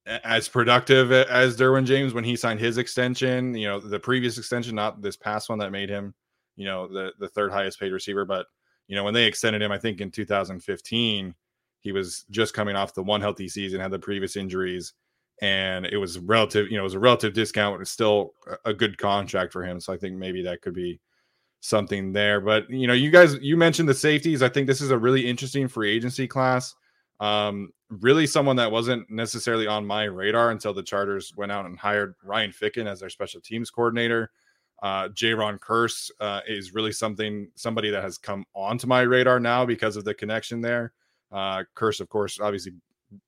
as 0.05 0.47
productive 0.47 1.11
as 1.11 1.57
Derwin 1.57 1.85
James 1.85 2.13
when 2.13 2.23
he 2.23 2.35
signed 2.35 2.59
his 2.59 2.77
extension. 2.77 3.55
You 3.55 3.67
know, 3.67 3.79
the 3.79 3.99
previous 3.99 4.37
extension, 4.37 4.75
not 4.75 5.01
this 5.01 5.15
past 5.15 5.49
one 5.49 5.59
that 5.59 5.71
made 5.71 5.89
him, 5.89 6.13
you 6.55 6.65
know, 6.65 6.87
the 6.87 7.11
the 7.19 7.29
third 7.29 7.51
highest 7.51 7.79
paid 7.79 7.91
receiver. 7.91 8.25
But 8.25 8.47
you 8.87 8.95
know, 8.95 9.03
when 9.03 9.13
they 9.13 9.25
extended 9.25 9.61
him, 9.61 9.71
I 9.71 9.77
think 9.77 10.01
in 10.01 10.11
2015, 10.11 11.33
he 11.79 11.91
was 11.91 12.25
just 12.29 12.53
coming 12.53 12.75
off 12.75 12.93
the 12.93 13.03
one 13.03 13.21
healthy 13.21 13.47
season, 13.47 13.79
had 13.79 13.91
the 13.91 13.99
previous 13.99 14.35
injuries, 14.35 14.93
and 15.41 15.85
it 15.85 15.97
was 15.97 16.19
relative. 16.19 16.67
You 16.69 16.77
know, 16.77 16.83
it 16.83 16.85
was 16.85 16.93
a 16.95 16.99
relative 16.99 17.33
discount, 17.33 17.75
but 17.75 17.81
it's 17.81 17.91
still 17.91 18.33
a 18.65 18.73
good 18.73 18.97
contract 18.97 19.53
for 19.53 19.63
him. 19.63 19.79
So 19.79 19.93
I 19.93 19.97
think 19.97 20.17
maybe 20.17 20.43
that 20.43 20.61
could 20.61 20.73
be 20.73 20.99
something 21.61 22.11
there. 22.11 22.41
But 22.41 22.69
you 22.69 22.87
know, 22.87 22.93
you 22.93 23.09
guys, 23.09 23.35
you 23.35 23.55
mentioned 23.55 23.87
the 23.87 23.93
safeties. 23.93 24.41
I 24.41 24.49
think 24.49 24.67
this 24.67 24.81
is 24.81 24.91
a 24.91 24.97
really 24.97 25.27
interesting 25.27 25.67
free 25.67 25.95
agency 25.95 26.27
class. 26.27 26.75
Um, 27.19 27.71
really 28.01 28.27
someone 28.27 28.55
that 28.57 28.71
wasn't 28.71 29.09
necessarily 29.09 29.67
on 29.67 29.85
my 29.85 30.03
radar 30.03 30.51
until 30.51 30.73
the 30.73 30.83
Chargers 30.83 31.33
went 31.35 31.51
out 31.51 31.65
and 31.65 31.77
hired 31.77 32.15
Ryan 32.23 32.51
Ficken 32.51 32.87
as 32.87 32.99
their 32.99 33.09
special 33.09 33.41
teams 33.41 33.69
coordinator. 33.69 34.31
Uh, 34.81 35.07
Jayron 35.09 35.59
Kearse 35.59 36.11
uh, 36.19 36.41
is 36.47 36.73
really 36.73 36.91
something 36.91 37.47
somebody 37.55 37.89
that 37.89 38.03
has 38.03 38.17
come 38.17 38.45
onto 38.53 38.85
my 38.85 39.01
radar 39.01 39.39
now 39.39 39.65
because 39.65 39.95
of 39.95 40.03
the 40.03 40.13
connection 40.13 40.61
there. 40.61 40.93
Uh, 41.31 41.63
Kearse, 41.75 42.01
of 42.01 42.09
course, 42.09 42.39
obviously 42.39 42.73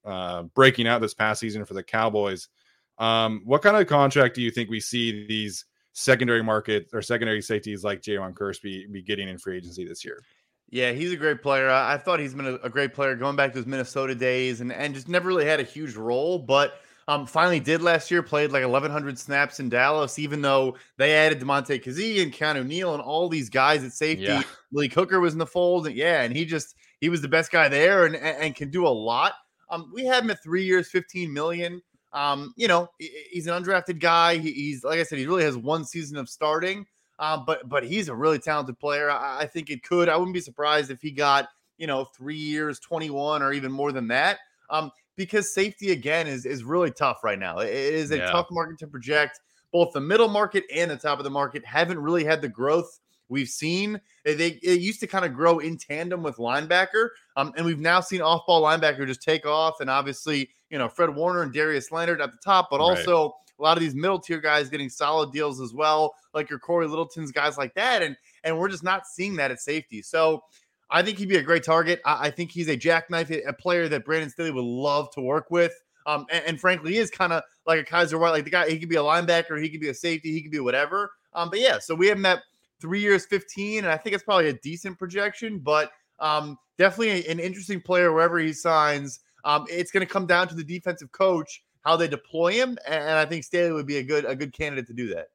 uh, 0.03 0.43
breaking 0.53 0.87
out 0.87 1.01
this 1.01 1.13
past 1.13 1.39
season 1.39 1.63
for 1.63 1.73
the 1.73 1.83
Cowboys. 1.83 2.49
Um, 2.97 3.41
what 3.45 3.61
kind 3.61 3.77
of 3.77 3.87
contract 3.87 4.35
do 4.35 4.41
you 4.41 4.51
think 4.51 4.69
we 4.69 4.79
see 4.79 5.25
these 5.27 5.65
secondary 5.93 6.43
market 6.43 6.87
or 6.93 7.01
secondary 7.01 7.41
safeties 7.41 7.83
like 7.83 8.01
Jayron 8.01 8.33
Kearse 8.33 8.61
be, 8.61 8.85
be 8.87 9.01
getting 9.01 9.29
in 9.29 9.37
free 9.37 9.57
agency 9.57 9.85
this 9.85 10.03
year? 10.03 10.21
Yeah, 10.69 10.91
he's 10.91 11.11
a 11.11 11.17
great 11.17 11.41
player. 11.41 11.69
I, 11.69 11.93
I 11.93 11.97
thought 11.97 12.19
he's 12.19 12.33
been 12.33 12.47
a, 12.47 12.55
a, 12.55 12.69
great 12.69 12.93
player 12.93 13.15
going 13.15 13.35
back 13.35 13.51
to 13.51 13.57
his 13.57 13.67
Minnesota 13.67 14.15
days 14.15 14.61
and, 14.61 14.73
and 14.73 14.93
just 14.93 15.07
never 15.07 15.27
really 15.27 15.45
had 15.45 15.59
a 15.59 15.63
huge 15.63 15.95
role, 15.95 16.39
but 16.39 16.81
um, 17.07 17.27
finally 17.27 17.59
did 17.59 17.83
last 17.83 18.09
year, 18.09 18.23
played 18.23 18.51
like 18.51 18.63
1,100 18.63 19.19
snaps 19.19 19.59
in 19.59 19.69
Dallas, 19.69 20.17
even 20.17 20.41
though 20.41 20.75
they 20.97 21.13
added 21.13 21.39
Damontae 21.39 21.83
Kazee 21.83 22.23
and 22.23 22.33
Keanu 22.33 22.65
Neal 22.65 22.93
and 22.93 23.03
all 23.03 23.29
these 23.29 23.49
guys 23.49 23.83
at 23.83 23.93
safety. 23.93 24.23
Yeah. 24.23 24.41
Malik 24.71 24.93
Hooker 24.93 25.19
was 25.19 25.33
in 25.33 25.39
the 25.39 25.45
fold. 25.45 25.85
And 25.85 25.95
yeah, 25.95 26.23
and 26.23 26.35
he 26.35 26.45
just, 26.45 26.75
he 26.99 27.09
was 27.09 27.21
the 27.21 27.27
best 27.27 27.51
guy 27.51 27.69
there 27.69 28.05
and, 28.05 28.15
and, 28.15 28.37
and 28.41 28.55
can 28.55 28.71
do 28.71 28.87
a 28.87 28.89
lot. 28.89 29.33
Um, 29.69 29.91
we 29.93 30.03
had 30.03 30.23
him 30.23 30.31
at 30.31 30.41
three 30.41 30.65
years, 30.65 30.89
15 30.89 31.31
million. 31.31 31.81
Um, 32.11 32.53
you 32.55 32.67
know, 32.67 32.89
he's 32.97 33.45
an 33.45 33.61
undrafted 33.61 33.99
guy. 33.99 34.37
He, 34.37 34.51
he's, 34.51 34.83
like 34.83 34.99
I 34.99 35.03
said, 35.03 35.19
he 35.19 35.27
really 35.27 35.43
has 35.43 35.57
one 35.57 35.85
season 35.85 36.17
of 36.17 36.27
starting. 36.27 36.87
Um, 37.19 37.43
but 37.45 37.67
but 37.69 37.85
he's 37.85 38.09
a 38.09 38.15
really 38.15 38.39
talented 38.39 38.77
player. 38.79 39.09
I, 39.09 39.41
I, 39.41 39.45
think 39.47 39.69
it 39.69 39.83
could. 39.83 40.09
I 40.09 40.17
wouldn't 40.17 40.33
be 40.33 40.41
surprised 40.41 40.91
if 40.91 41.01
he 41.01 41.11
got 41.11 41.47
you 41.77 41.87
know 41.87 42.05
three 42.15 42.35
years, 42.35 42.79
twenty 42.79 43.09
one, 43.09 43.41
or 43.41 43.53
even 43.53 43.71
more 43.71 43.91
than 43.91 44.07
that. 44.09 44.39
Um, 44.69 44.91
because 45.15 45.53
safety 45.53 45.91
again 45.91 46.27
is 46.27 46.45
is 46.45 46.63
really 46.63 46.91
tough 46.91 47.23
right 47.23 47.39
now. 47.39 47.59
It 47.59 47.69
is 47.69 48.11
a 48.11 48.17
yeah. 48.17 48.31
tough 48.31 48.47
market 48.51 48.79
to 48.79 48.87
project. 48.87 49.39
Both 49.71 49.93
the 49.93 50.01
middle 50.01 50.27
market 50.27 50.63
and 50.73 50.91
the 50.91 50.97
top 50.97 51.19
of 51.19 51.23
the 51.23 51.29
market 51.29 51.65
haven't 51.65 51.99
really 51.99 52.23
had 52.23 52.41
the 52.41 52.49
growth 52.49 52.99
we've 53.27 53.49
seen. 53.49 53.99
They 54.23 54.59
it 54.61 54.81
used 54.81 54.99
to 54.99 55.07
kind 55.07 55.25
of 55.25 55.33
grow 55.33 55.59
in 55.59 55.77
tandem 55.77 56.21
with 56.21 56.37
linebacker, 56.37 57.09
um, 57.37 57.53
and 57.55 57.65
we've 57.65 57.79
now 57.79 58.01
seen 58.01 58.21
off 58.21 58.45
ball 58.45 58.61
linebacker 58.61 59.07
just 59.07 59.21
take 59.21 59.45
off. 59.45 59.79
And 59.79 59.89
obviously, 59.89 60.49
you 60.69 60.77
know 60.77 60.89
Fred 60.89 61.15
Warner 61.15 61.43
and 61.43 61.53
Darius 61.53 61.91
Leonard 61.91 62.21
at 62.21 62.31
the 62.31 62.39
top, 62.43 62.67
but 62.69 62.81
also. 62.81 63.23
Right 63.23 63.31
a 63.59 63.63
lot 63.63 63.77
of 63.77 63.81
these 63.81 63.95
middle 63.95 64.19
tier 64.19 64.39
guys 64.39 64.69
getting 64.69 64.89
solid 64.89 65.31
deals 65.31 65.61
as 65.61 65.73
well, 65.73 66.13
like 66.33 66.49
your 66.49 66.59
Cory 66.59 66.87
Littleton's 66.87 67.31
guys 67.31 67.57
like 67.57 67.73
that. 67.75 68.01
And 68.01 68.15
and 68.43 68.57
we're 68.57 68.69
just 68.69 68.83
not 68.83 69.07
seeing 69.07 69.35
that 69.37 69.51
at 69.51 69.59
safety. 69.59 70.01
So 70.01 70.43
I 70.89 71.01
think 71.01 71.17
he'd 71.17 71.29
be 71.29 71.37
a 71.37 71.43
great 71.43 71.63
target. 71.63 72.01
I, 72.05 72.27
I 72.27 72.29
think 72.31 72.51
he's 72.51 72.67
a 72.67 72.77
jackknife, 72.77 73.31
a 73.31 73.53
player 73.53 73.87
that 73.89 74.05
Brandon 74.05 74.29
Staley 74.29 74.51
would 74.51 74.63
love 74.63 75.09
to 75.11 75.21
work 75.21 75.49
with. 75.49 75.73
Um, 76.07 76.27
and, 76.31 76.45
and, 76.45 76.59
frankly, 76.59 76.91
he 76.93 76.97
is 76.99 77.09
kind 77.09 77.33
of 77.33 77.41
like 77.65 77.79
a 77.79 77.83
Kyzir 77.83 78.19
White, 78.19 78.29
like 78.29 78.43
the 78.43 78.51
guy. 78.51 78.69
He 78.69 78.77
could 78.77 78.89
be 78.89 78.95
a 78.95 79.01
linebacker, 79.01 79.59
he 79.61 79.69
could 79.69 79.81
be 79.81 79.89
a 79.89 79.93
safety, 79.93 80.31
he 80.31 80.41
could 80.41 80.51
be 80.51 80.59
whatever. 80.59 81.11
Um, 81.33 81.49
but 81.49 81.59
yeah, 81.59 81.79
so 81.79 81.95
we 81.95 82.07
have 82.07 82.19
met 82.19 82.43
three 82.79 83.01
years, 83.01 83.25
fifteen, 83.25 83.79
and 83.79 83.87
I 83.87 83.97
think 83.97 84.13
it's 84.13 84.23
probably 84.23 84.49
a 84.49 84.53
decent 84.53 84.99
projection, 84.99 85.57
but 85.57 85.91
um, 86.19 86.59
definitely 86.77 87.27
an 87.27 87.39
interesting 87.39 87.81
player 87.81 88.13
wherever 88.13 88.37
he 88.37 88.53
signs. 88.53 89.21
Um, 89.45 89.65
it's 89.67 89.91
going 89.91 90.05
to 90.05 90.11
come 90.11 90.27
down 90.27 90.47
to 90.49 90.55
the 90.55 90.63
defensive 90.63 91.11
coach 91.11 91.63
how 91.85 91.95
they 91.95 92.07
deploy 92.07 92.53
him, 92.53 92.77
and 92.87 93.11
I 93.11 93.25
think 93.25 93.43
Staley 93.43 93.71
would 93.71 93.85
be 93.85 93.97
a 93.97 94.03
good 94.03 94.25
a 94.25 94.35
good 94.35 94.53
candidate 94.53 94.87
to 94.87 94.93
do 94.93 95.13
that. 95.13 95.27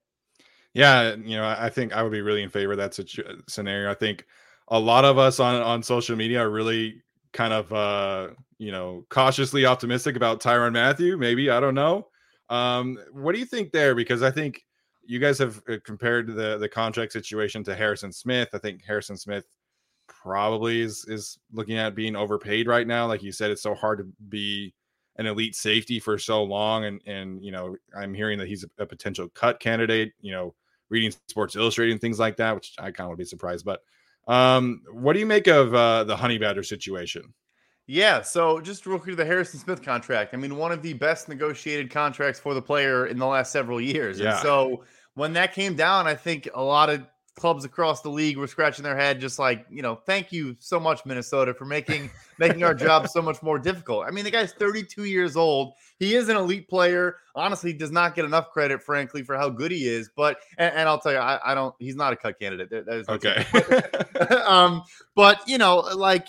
Yeah, 0.74 1.14
you 1.14 1.36
know, 1.36 1.44
I 1.44 1.68
think 1.68 1.92
I 1.92 2.02
would 2.02 2.12
be 2.12 2.20
really 2.20 2.42
in 2.42 2.50
favor 2.50 2.72
of 2.72 2.78
that 2.78 2.94
situ- 2.94 3.40
scenario. 3.48 3.90
I 3.90 3.94
think 3.94 4.24
a 4.68 4.78
lot 4.78 5.04
of 5.04 5.18
us 5.18 5.40
on 5.40 5.60
on 5.62 5.82
social 5.82 6.16
media 6.16 6.40
are 6.40 6.50
really 6.50 7.02
kind 7.32 7.52
of 7.52 7.72
uh, 7.72 8.28
you 8.58 8.72
know 8.72 9.06
cautiously 9.08 9.64
optimistic 9.64 10.16
about 10.16 10.40
Tyrann 10.40 10.72
Mathieu. 10.72 11.16
Maybe 11.16 11.50
I 11.50 11.60
don't 11.60 11.74
know. 11.74 12.08
Um, 12.48 12.98
what 13.12 13.32
do 13.32 13.38
you 13.38 13.46
think 13.46 13.70
there? 13.70 13.94
Because 13.94 14.22
I 14.22 14.30
think 14.30 14.64
you 15.04 15.18
guys 15.18 15.38
have 15.38 15.62
uh, 15.68 15.76
compared 15.84 16.28
the 16.28 16.58
the 16.58 16.68
contract 16.68 17.12
situation 17.12 17.62
to 17.64 17.74
Harrison 17.74 18.12
Smith. 18.12 18.48
I 18.52 18.58
think 18.58 18.84
Harrison 18.84 19.16
Smith 19.16 19.44
probably 20.08 20.80
is 20.80 21.04
is 21.08 21.38
looking 21.52 21.78
at 21.78 21.94
being 21.94 22.16
overpaid 22.16 22.66
right 22.66 22.86
now. 22.86 23.06
Like 23.06 23.22
you 23.22 23.32
said, 23.32 23.52
it's 23.52 23.62
so 23.62 23.74
hard 23.74 23.98
to 23.98 24.06
be 24.28 24.74
an 25.20 25.26
elite 25.26 25.54
safety 25.54 26.00
for 26.00 26.18
so 26.18 26.42
long, 26.42 26.86
and 26.86 27.00
and 27.06 27.44
you 27.44 27.52
know 27.52 27.76
I'm 27.96 28.14
hearing 28.14 28.38
that 28.38 28.48
he's 28.48 28.64
a, 28.64 28.82
a 28.82 28.86
potential 28.86 29.28
cut 29.28 29.60
candidate. 29.60 30.12
You 30.20 30.32
know, 30.32 30.54
reading 30.88 31.12
Sports 31.28 31.54
Illustrated 31.54 31.92
and 31.92 32.00
things 32.00 32.18
like 32.18 32.38
that, 32.38 32.54
which 32.54 32.74
I 32.78 32.90
kind 32.90 33.04
of 33.04 33.10
would 33.10 33.18
be 33.18 33.24
surprised. 33.26 33.64
But 33.64 33.82
um, 34.26 34.82
what 34.90 35.12
do 35.12 35.20
you 35.20 35.26
make 35.26 35.46
of 35.46 35.74
uh, 35.74 36.04
the 36.04 36.16
Honey 36.16 36.38
Badger 36.38 36.62
situation? 36.62 37.34
Yeah, 37.86 38.22
so 38.22 38.60
just 38.60 38.86
real 38.86 38.98
quick, 38.98 39.16
the 39.16 39.24
Harrison 39.24 39.60
Smith 39.60 39.82
contract. 39.82 40.32
I 40.32 40.36
mean, 40.36 40.56
one 40.56 40.72
of 40.72 40.80
the 40.80 40.94
best 40.94 41.28
negotiated 41.28 41.90
contracts 41.90 42.40
for 42.40 42.54
the 42.54 42.62
player 42.62 43.06
in 43.06 43.18
the 43.18 43.26
last 43.26 43.52
several 43.52 43.80
years. 43.80 44.18
Yeah. 44.18 44.32
And 44.32 44.38
so 44.40 44.84
when 45.14 45.32
that 45.34 45.52
came 45.52 45.74
down, 45.74 46.06
I 46.06 46.14
think 46.14 46.48
a 46.54 46.62
lot 46.62 46.88
of 46.88 47.04
clubs 47.36 47.64
across 47.64 48.02
the 48.02 48.08
league 48.08 48.36
were 48.36 48.46
scratching 48.46 48.82
their 48.82 48.96
head, 48.96 49.20
just 49.20 49.38
like 49.38 49.64
you 49.70 49.82
know, 49.82 49.94
thank 49.94 50.32
you 50.32 50.56
so 50.58 50.78
much, 50.78 51.04
Minnesota, 51.06 51.54
for 51.54 51.64
making 51.64 52.10
making 52.38 52.62
our 52.62 52.74
job 52.74 53.08
so 53.08 53.22
much 53.22 53.42
more 53.42 53.58
difficult. 53.58 54.04
I 54.06 54.10
mean, 54.10 54.24
the 54.24 54.30
guy's 54.30 54.52
32 54.52 55.04
years 55.04 55.36
old. 55.36 55.74
He 55.98 56.14
is 56.14 56.28
an 56.28 56.36
elite 56.36 56.68
player. 56.68 57.16
Honestly, 57.34 57.72
does 57.72 57.90
not 57.90 58.14
get 58.14 58.24
enough 58.24 58.50
credit, 58.50 58.82
frankly, 58.82 59.22
for 59.22 59.36
how 59.36 59.48
good 59.48 59.70
he 59.70 59.86
is. 59.86 60.10
But 60.14 60.38
and, 60.58 60.74
and 60.74 60.88
I'll 60.88 60.98
tell 60.98 61.12
you, 61.12 61.18
I, 61.18 61.38
I, 61.44 61.54
don't. 61.54 61.74
He's 61.78 61.96
not 61.96 62.12
a 62.12 62.16
cut 62.16 62.38
candidate. 62.38 62.70
That 62.70 62.88
is 62.88 63.08
okay. 63.08 63.46
um, 64.46 64.82
but 65.14 65.46
you 65.48 65.58
know, 65.58 65.76
like 65.78 66.26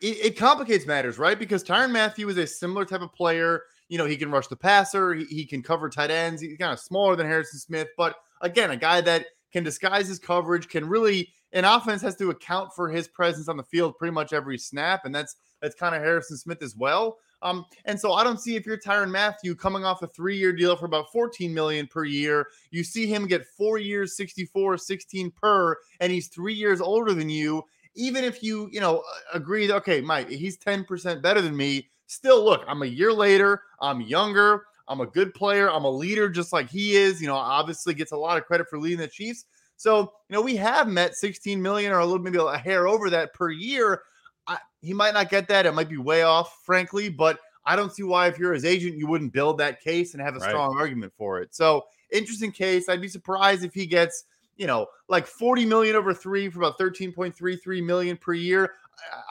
it, 0.00 0.16
it, 0.24 0.36
complicates 0.38 0.86
matters, 0.86 1.18
right? 1.18 1.38
Because 1.38 1.64
Tyrann 1.64 1.90
Mathieu 1.90 2.28
is 2.28 2.38
a 2.38 2.46
similar 2.46 2.84
type 2.84 3.02
of 3.02 3.12
player. 3.12 3.62
You 3.88 3.98
know, 3.98 4.06
he 4.06 4.16
can 4.16 4.30
rush 4.30 4.48
the 4.48 4.56
passer. 4.56 5.14
He, 5.14 5.24
he 5.26 5.44
can 5.44 5.62
cover 5.62 5.88
tight 5.88 6.10
ends. 6.10 6.42
He's 6.42 6.56
kind 6.58 6.72
of 6.72 6.80
smaller 6.80 7.16
than 7.16 7.26
Harrison 7.26 7.58
Smith, 7.60 7.88
but 7.96 8.16
again, 8.40 8.70
a 8.70 8.76
guy 8.76 9.00
that 9.00 9.26
can 9.52 9.64
disguise 9.64 10.08
his 10.08 10.18
coverage, 10.18 10.68
can 10.68 10.88
really 10.88 11.32
an 11.52 11.64
offense 11.64 12.02
has 12.02 12.16
to 12.16 12.30
account 12.30 12.70
for 12.74 12.88
his 12.88 13.08
presence 13.08 13.48
on 13.48 13.56
the 13.56 13.62
field 13.62 13.96
pretty 13.96 14.12
much 14.12 14.32
every 14.32 14.58
snap, 14.58 15.04
and 15.04 15.14
that's 15.14 15.36
that's 15.62 15.74
kind 15.74 15.94
of 15.94 16.02
Harrison 16.02 16.36
Smith 16.36 16.62
as 16.62 16.76
well. 16.76 17.18
Um, 17.42 17.64
and 17.84 18.00
so 18.00 18.12
I 18.12 18.24
don't 18.24 18.40
see 18.40 18.56
if 18.56 18.66
you're 18.66 18.78
Tyrann 18.78 19.10
Mathieu 19.10 19.54
coming 19.54 19.84
off 19.84 20.02
a 20.02 20.06
three-year 20.08 20.52
deal 20.52 20.74
for 20.76 20.86
about 20.86 21.12
14 21.12 21.52
million 21.52 21.86
per 21.86 22.04
year, 22.04 22.48
you 22.70 22.82
see 22.82 23.06
him 23.06 23.26
get 23.26 23.46
four 23.46 23.78
years, 23.78 24.16
64, 24.16 24.78
16 24.78 25.30
per, 25.32 25.76
and 26.00 26.10
he's 26.10 26.28
three 26.28 26.54
years 26.54 26.80
older 26.80 27.12
than 27.12 27.28
you. 27.28 27.62
Even 27.94 28.24
if 28.24 28.42
you, 28.42 28.68
you 28.72 28.80
know, 28.80 29.02
agree 29.32 29.70
okay, 29.70 30.00
Mike, 30.00 30.28
he's 30.28 30.58
10% 30.58 31.22
better 31.22 31.40
than 31.40 31.56
me. 31.56 31.88
Still, 32.06 32.44
look, 32.44 32.64
I'm 32.68 32.82
a 32.82 32.86
year 32.86 33.12
later, 33.12 33.62
I'm 33.80 34.00
younger. 34.00 34.64
I'm 34.88 35.00
a 35.00 35.06
good 35.06 35.34
player. 35.34 35.70
I'm 35.70 35.84
a 35.84 35.90
leader 35.90 36.28
just 36.28 36.52
like 36.52 36.70
he 36.70 36.96
is. 36.96 37.20
You 37.20 37.26
know, 37.26 37.34
obviously 37.34 37.94
gets 37.94 38.12
a 38.12 38.16
lot 38.16 38.38
of 38.38 38.44
credit 38.44 38.68
for 38.68 38.78
leading 38.78 38.98
the 38.98 39.08
Chiefs. 39.08 39.46
So, 39.76 40.00
you 40.28 40.34
know, 40.34 40.40
we 40.40 40.56
have 40.56 40.88
met 40.88 41.16
16 41.16 41.60
million 41.60 41.92
or 41.92 41.98
a 41.98 42.06
little 42.06 42.22
maybe 42.22 42.38
a 42.38 42.56
hair 42.56 42.88
over 42.88 43.10
that 43.10 43.34
per 43.34 43.50
year. 43.50 44.02
I, 44.46 44.58
he 44.80 44.94
might 44.94 45.14
not 45.14 45.28
get 45.28 45.48
that. 45.48 45.66
It 45.66 45.74
might 45.74 45.88
be 45.88 45.98
way 45.98 46.22
off, 46.22 46.60
frankly, 46.64 47.08
but 47.08 47.38
I 47.64 47.76
don't 47.76 47.92
see 47.92 48.04
why, 48.04 48.28
if 48.28 48.38
you're 48.38 48.54
his 48.54 48.64
agent, 48.64 48.96
you 48.96 49.06
wouldn't 49.06 49.32
build 49.32 49.58
that 49.58 49.82
case 49.82 50.14
and 50.14 50.22
have 50.22 50.36
a 50.36 50.38
right. 50.38 50.48
strong 50.48 50.76
argument 50.78 51.12
for 51.18 51.40
it. 51.40 51.54
So, 51.54 51.84
interesting 52.10 52.52
case. 52.52 52.88
I'd 52.88 53.00
be 53.00 53.08
surprised 53.08 53.64
if 53.64 53.74
he 53.74 53.86
gets, 53.86 54.24
you 54.56 54.66
know, 54.66 54.86
like 55.08 55.26
40 55.26 55.66
million 55.66 55.96
over 55.96 56.14
three 56.14 56.48
for 56.48 56.60
about 56.60 56.78
13.33 56.78 57.84
million 57.84 58.16
per 58.16 58.32
year. 58.32 58.74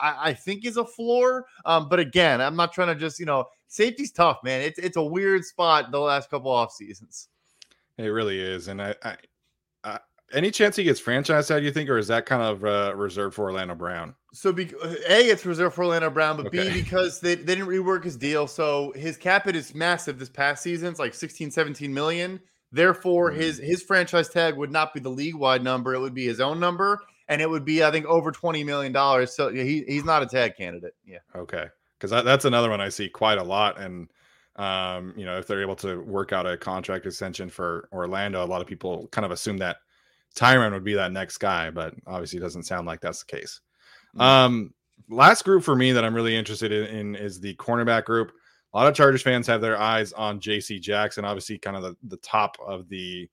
I, 0.00 0.30
I 0.30 0.34
think 0.34 0.64
is 0.64 0.76
a 0.76 0.84
floor. 0.84 1.46
Um, 1.64 1.88
but 1.88 1.98
again, 1.98 2.40
I'm 2.40 2.56
not 2.56 2.72
trying 2.72 2.88
to 2.88 2.94
just, 2.94 3.18
you 3.18 3.26
know, 3.26 3.44
safety's 3.68 4.12
tough, 4.12 4.38
man. 4.44 4.60
It's 4.62 4.78
it's 4.78 4.96
a 4.96 5.02
weird 5.02 5.44
spot 5.44 5.90
the 5.90 6.00
last 6.00 6.30
couple 6.30 6.50
off 6.50 6.72
seasons. 6.72 7.28
It 7.98 8.08
really 8.08 8.38
is, 8.38 8.68
and 8.68 8.82
I, 8.82 8.94
I, 9.02 9.16
I 9.84 9.98
any 10.34 10.50
chance 10.50 10.76
he 10.76 10.84
gets 10.84 11.00
franchise 11.00 11.48
tag, 11.48 11.64
you 11.64 11.70
think, 11.70 11.88
or 11.88 11.98
is 11.98 12.08
that 12.08 12.26
kind 12.26 12.42
of 12.42 12.64
uh, 12.64 12.94
reserved 12.94 13.34
for 13.34 13.44
Orlando 13.44 13.74
Brown? 13.74 14.14
So, 14.32 14.52
be, 14.52 14.70
a 15.08 15.28
it's 15.28 15.46
reserved 15.46 15.74
for 15.74 15.84
Orlando 15.84 16.10
Brown, 16.10 16.36
but 16.36 16.46
okay. 16.46 16.68
b 16.68 16.82
because 16.82 17.20
they, 17.20 17.36
they 17.36 17.54
didn't 17.54 17.68
rework 17.68 18.04
his 18.04 18.16
deal, 18.16 18.46
so 18.46 18.92
his 18.96 19.16
cap 19.16 19.46
it 19.46 19.56
is 19.56 19.74
massive 19.74 20.18
this 20.18 20.28
past 20.28 20.62
season. 20.62 20.88
It's 20.88 20.98
like 20.98 21.14
16, 21.14 21.50
17 21.50 21.92
million. 21.92 22.40
Therefore, 22.72 23.30
mm-hmm. 23.30 23.40
his 23.40 23.58
his 23.58 23.82
franchise 23.82 24.28
tag 24.28 24.56
would 24.56 24.72
not 24.72 24.92
be 24.92 25.00
the 25.00 25.08
league 25.08 25.36
wide 25.36 25.62
number; 25.62 25.94
it 25.94 26.00
would 26.00 26.14
be 26.14 26.26
his 26.26 26.40
own 26.40 26.58
number, 26.58 27.00
and 27.28 27.40
it 27.40 27.48
would 27.48 27.64
be, 27.64 27.84
I 27.84 27.90
think, 27.90 28.06
over 28.06 28.32
twenty 28.32 28.64
million 28.64 28.92
dollars. 28.92 29.34
So 29.34 29.52
he 29.52 29.84
he's 29.86 30.04
not 30.04 30.22
a 30.22 30.26
tag 30.26 30.56
candidate. 30.56 30.94
Yeah. 31.04 31.18
Okay 31.34 31.66
because 31.98 32.10
that's 32.24 32.44
another 32.44 32.70
one 32.70 32.80
I 32.80 32.88
see 32.88 33.08
quite 33.08 33.38
a 33.38 33.42
lot. 33.42 33.80
And 33.80 34.08
um, 34.56 35.12
you 35.16 35.24
know, 35.24 35.38
if 35.38 35.46
they're 35.46 35.62
able 35.62 35.76
to 35.76 36.00
work 36.02 36.32
out 36.32 36.46
a 36.46 36.56
contract 36.56 37.06
extension 37.06 37.48
for 37.48 37.88
Orlando, 37.92 38.44
a 38.44 38.46
lot 38.46 38.60
of 38.60 38.66
people 38.66 39.08
kind 39.08 39.24
of 39.24 39.30
assume 39.30 39.58
that 39.58 39.78
Tyrann 40.34 40.72
would 40.72 40.84
be 40.84 40.94
that 40.94 41.12
next 41.12 41.38
guy, 41.38 41.70
but 41.70 41.94
obviously, 42.06 42.38
it 42.38 42.42
doesn't 42.42 42.64
sound 42.64 42.86
like 42.86 43.00
that's 43.00 43.22
the 43.24 43.36
case. 43.36 43.60
Mm-hmm. 44.14 44.20
Um, 44.20 44.74
last 45.08 45.44
group 45.44 45.62
for 45.62 45.76
me 45.76 45.92
that 45.92 46.04
I'm 46.04 46.14
really 46.14 46.36
interested 46.36 46.72
in, 46.72 46.84
in, 46.86 47.14
is 47.16 47.40
the 47.40 47.54
cornerback 47.54 48.04
group. 48.04 48.32
A 48.72 48.78
lot 48.78 48.88
of 48.88 48.94
Chargers 48.94 49.22
fans 49.22 49.46
have 49.46 49.60
their 49.60 49.78
eyes 49.78 50.12
on 50.12 50.40
J.C. 50.40 50.78
Jackson, 50.78 51.24
obviously, 51.24 51.58
kind 51.58 51.76
of 51.76 51.82
the, 51.82 51.96
the 52.04 52.18
top 52.18 52.56
of 52.66 52.88
the 52.88 53.28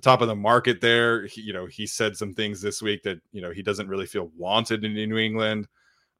top 0.00 0.20
of 0.20 0.28
the 0.28 0.36
market 0.36 0.80
there. 0.80 1.26
He, 1.26 1.42
you 1.42 1.52
know, 1.52 1.66
he 1.66 1.86
said 1.86 2.16
some 2.16 2.34
things 2.34 2.60
this 2.60 2.80
week 2.80 3.02
that 3.02 3.20
you 3.32 3.42
know 3.42 3.50
he 3.50 3.62
doesn't 3.62 3.88
really 3.88 4.06
feel 4.06 4.30
wanted 4.36 4.84
in 4.84 4.94
New 4.94 5.18
England. 5.18 5.68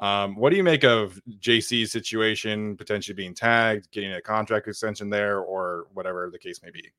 Um, 0.00 0.35
what 0.35 0.50
do 0.50 0.56
you 0.56 0.64
make 0.64 0.82
of 0.82 1.20
JC's 1.38 1.92
situation, 1.92 2.76
potentially 2.76 3.14
being 3.14 3.35
tagged, 3.35 3.90
getting 3.92 4.12
a 4.12 4.20
contract 4.20 4.66
extension 4.66 5.08
there, 5.11 5.38
or 5.38 5.87
whatever 5.94 6.28
the 6.30 6.38
case 6.38 6.61
may 6.62 6.70
be? 6.70 6.90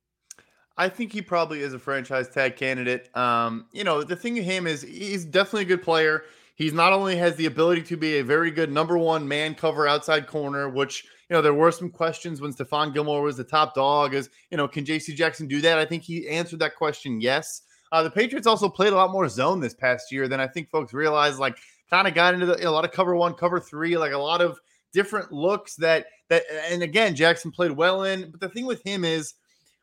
I 0.76 0.88
think 0.88 1.12
he 1.12 1.22
probably 1.22 1.60
is 1.60 1.74
a 1.74 1.78
franchise 1.78 2.28
tag 2.28 2.56
candidate. 2.56 3.14
Um, 3.16 3.66
you 3.72 3.84
know, 3.84 4.02
the 4.02 4.16
thing 4.16 4.34
with 4.34 4.44
him 4.44 4.66
is 4.66 4.82
he's 4.82 5.24
definitely 5.24 5.62
a 5.62 5.66
good 5.66 5.82
player. 5.82 6.24
He's 6.56 6.72
not 6.72 6.92
only 6.92 7.16
has 7.16 7.36
the 7.36 7.46
ability 7.46 7.82
to 7.82 7.96
be 7.96 8.18
a 8.18 8.24
very 8.24 8.50
good 8.50 8.72
number 8.72 8.96
one 8.96 9.26
man 9.28 9.54
cover 9.54 9.86
outside 9.86 10.26
corner, 10.26 10.68
which 10.68 11.06
you 11.28 11.34
know 11.34 11.42
there 11.42 11.54
were 11.54 11.72
some 11.72 11.90
questions 11.90 12.40
when 12.40 12.52
Stephon 12.52 12.92
Gilmore 12.92 13.22
was 13.22 13.36
the 13.36 13.44
top 13.44 13.74
dog. 13.74 14.14
Is 14.14 14.30
you 14.50 14.56
know 14.56 14.68
can 14.68 14.84
J.C. 14.84 15.14
Jackson 15.14 15.46
do 15.46 15.60
that? 15.60 15.78
I 15.78 15.84
think 15.84 16.02
he 16.02 16.28
answered 16.28 16.60
that 16.60 16.76
question 16.76 17.20
yes. 17.20 17.62
Uh, 17.92 18.02
the 18.02 18.10
Patriots 18.10 18.46
also 18.46 18.68
played 18.68 18.92
a 18.92 18.96
lot 18.96 19.12
more 19.12 19.28
zone 19.28 19.60
this 19.60 19.74
past 19.74 20.10
year 20.10 20.26
than 20.26 20.40
I 20.40 20.48
think 20.48 20.70
folks 20.70 20.92
realize. 20.92 21.38
Like 21.38 21.56
kind 21.90 22.08
of 22.08 22.14
got 22.14 22.34
into 22.34 22.46
the, 22.46 22.56
you 22.56 22.64
know, 22.64 22.70
a 22.70 22.72
lot 22.72 22.84
of 22.84 22.90
cover 22.90 23.14
one, 23.14 23.34
cover 23.34 23.60
three, 23.60 23.96
like 23.96 24.12
a 24.12 24.18
lot 24.18 24.40
of 24.40 24.58
different 24.92 25.32
looks 25.32 25.76
that 25.76 26.06
that 26.28 26.44
and 26.68 26.82
again 26.82 27.14
Jackson 27.14 27.50
played 27.50 27.72
well 27.72 28.04
in. 28.04 28.30
But 28.30 28.40
the 28.40 28.48
thing 28.48 28.66
with 28.66 28.82
him 28.82 29.04
is 29.04 29.34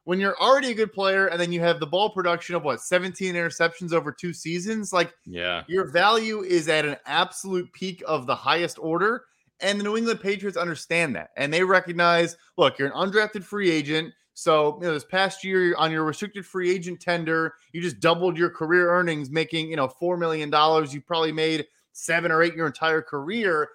when 0.04 0.20
you're 0.20 0.40
already 0.42 0.72
a 0.72 0.74
good 0.74 0.92
player 0.92 1.28
and 1.28 1.40
then 1.40 1.52
you 1.52 1.62
have 1.62 1.80
the 1.80 1.88
ball 1.88 2.10
production 2.10 2.56
of 2.56 2.64
what 2.64 2.82
17 2.82 3.36
interceptions 3.36 3.94
over 3.94 4.12
two 4.12 4.34
seasons, 4.34 4.92
like 4.92 5.14
yeah, 5.26 5.64
your 5.68 5.92
value 5.92 6.42
is 6.42 6.68
at 6.70 6.86
an 6.86 6.98
absolute 7.06 7.72
peak 7.74 8.02
of 8.08 8.26
the 8.26 8.36
highest 8.36 8.80
order. 8.80 9.26
And 9.62 9.80
the 9.80 9.84
New 9.84 9.98
England 9.98 10.22
Patriots 10.22 10.58
understand 10.58 11.16
that. 11.16 11.30
And 11.38 11.54
they 11.54 11.64
recognize, 11.64 12.38
look, 12.58 12.80
you're 12.80 12.88
an 12.88 12.94
undrafted 12.94 13.44
free 13.44 13.70
agent. 13.70 14.14
So, 14.34 14.78
you 14.82 14.88
know, 14.88 14.94
this 14.94 15.04
past 15.04 15.44
year 15.44 15.76
on 15.78 15.92
your 15.92 16.04
restricted 16.04 16.46
free 16.46 16.72
agent 16.72 17.00
tender, 17.00 17.54
you 17.74 17.82
just 17.82 18.00
doubled 18.00 18.38
your 18.38 18.50
career 18.50 18.90
earnings, 18.92 19.30
making, 19.30 19.70
you 19.70 19.76
know, 19.76 19.88
$4 19.88 20.18
million. 20.18 20.50
You 20.90 21.02
probably 21.02 21.32
made 21.32 21.68
seven 21.94 22.32
or 22.32 22.42
eight 22.42 22.56
your 22.56 22.68
entire 22.68 23.02
career, 23.02 23.70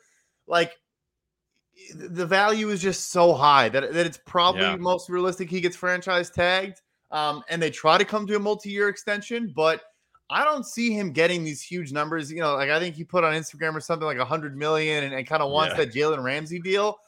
like 0.46 0.72
the 1.94 2.26
value 2.26 2.70
is 2.70 2.80
just 2.80 3.10
so 3.10 3.34
high 3.34 3.68
that, 3.68 3.92
that 3.92 4.06
it's 4.06 4.18
probably 4.26 4.62
yeah. 4.62 4.76
most 4.76 5.08
realistic 5.08 5.50
he 5.50 5.60
gets 5.60 5.76
franchise 5.76 6.30
tagged. 6.30 6.80
Um, 7.10 7.44
and 7.48 7.62
they 7.62 7.70
try 7.70 7.98
to 7.98 8.04
come 8.04 8.26
to 8.26 8.36
a 8.36 8.40
multi-year 8.40 8.88
extension, 8.88 9.52
but 9.54 9.82
I 10.28 10.44
don't 10.44 10.66
see 10.66 10.92
him 10.92 11.12
getting 11.12 11.44
these 11.44 11.62
huge 11.62 11.92
numbers. 11.92 12.30
You 12.30 12.40
know, 12.40 12.54
like 12.54 12.70
I 12.70 12.80
think 12.80 12.96
he 12.96 13.04
put 13.04 13.24
on 13.24 13.32
Instagram 13.32 13.74
or 13.74 13.80
something 13.80 14.06
like 14.06 14.18
a 14.18 14.24
hundred 14.24 14.56
million 14.56 15.04
and, 15.04 15.14
and 15.14 15.26
kind 15.26 15.42
of 15.42 15.50
wants 15.50 15.74
yeah. 15.76 15.84
that 15.84 15.94
Jalen 15.94 16.22
Ramsey 16.22 16.58
deal. 16.58 16.98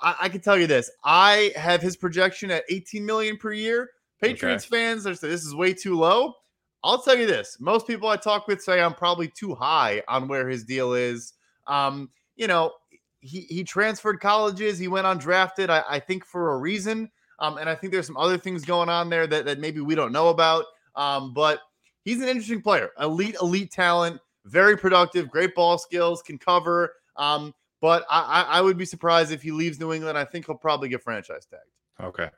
I, 0.00 0.14
I, 0.22 0.28
can 0.28 0.40
tell 0.40 0.58
you 0.58 0.66
this: 0.66 0.90
I 1.04 1.52
have 1.56 1.82
his 1.82 1.96
projection 1.96 2.50
at 2.50 2.64
18 2.68 3.04
million 3.04 3.36
per 3.36 3.52
year. 3.52 3.90
Patriots 4.20 4.64
okay. 4.64 4.76
fans 4.76 5.06
are 5.06 5.14
saying 5.14 5.32
this 5.32 5.44
is 5.44 5.54
way 5.54 5.74
too 5.74 5.96
low. 5.96 6.34
I'll 6.82 7.02
tell 7.02 7.16
you 7.16 7.26
this: 7.26 7.58
most 7.60 7.86
people 7.86 8.08
I 8.08 8.16
talk 8.16 8.46
with 8.46 8.62
say 8.62 8.80
I'm 8.80 8.94
probably 8.94 9.28
too 9.28 9.54
high 9.54 10.02
on 10.08 10.28
where 10.28 10.48
his 10.48 10.64
deal 10.64 10.94
is. 10.94 11.34
Um, 11.66 12.10
you 12.36 12.46
know, 12.46 12.72
he 13.20 13.40
he 13.42 13.64
transferred 13.64 14.20
colleges, 14.20 14.78
he 14.78 14.88
went 14.88 15.06
undrafted. 15.06 15.68
I, 15.68 15.82
I 15.88 16.00
think 16.00 16.24
for 16.24 16.52
a 16.52 16.58
reason, 16.58 17.10
um, 17.38 17.58
and 17.58 17.68
I 17.68 17.74
think 17.74 17.92
there's 17.92 18.06
some 18.06 18.16
other 18.16 18.38
things 18.38 18.64
going 18.64 18.88
on 18.88 19.10
there 19.10 19.26
that 19.26 19.44
that 19.44 19.58
maybe 19.58 19.80
we 19.80 19.94
don't 19.94 20.12
know 20.12 20.28
about. 20.28 20.64
Um, 20.94 21.34
but 21.34 21.60
he's 22.06 22.22
an 22.22 22.28
interesting 22.28 22.62
player, 22.62 22.90
elite 22.98 23.36
elite 23.42 23.70
talent, 23.70 24.18
very 24.46 24.78
productive, 24.78 25.28
great 25.28 25.54
ball 25.54 25.76
skills, 25.76 26.22
can 26.22 26.38
cover. 26.38 26.94
Um, 27.16 27.52
but 27.82 28.06
I, 28.08 28.46
I 28.48 28.60
would 28.62 28.78
be 28.78 28.86
surprised 28.86 29.32
if 29.32 29.42
he 29.42 29.50
leaves 29.50 29.78
New 29.78 29.92
England. 29.92 30.16
I 30.16 30.24
think 30.24 30.46
he'll 30.46 30.56
probably 30.56 30.88
get 30.88 31.02
franchise 31.02 31.46
tagged. 31.50 31.62
Okay. 32.00 32.30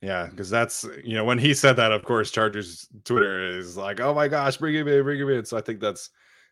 Yeah, 0.00 0.26
because 0.26 0.48
that's 0.48 0.86
you 1.02 1.14
know 1.14 1.24
when 1.24 1.38
he 1.38 1.52
said 1.54 1.72
that, 1.74 1.90
of 1.90 2.04
course, 2.04 2.30
Chargers 2.30 2.86
Twitter 3.02 3.58
is 3.58 3.76
like, 3.76 3.98
"Oh 3.98 4.14
my 4.14 4.28
gosh, 4.28 4.56
bring 4.56 4.76
him 4.76 4.86
in, 4.86 5.02
bring 5.02 5.20
him 5.20 5.28
in." 5.30 5.44
So 5.44 5.56
I 5.56 5.60
think 5.60 5.80
that's 5.80 6.10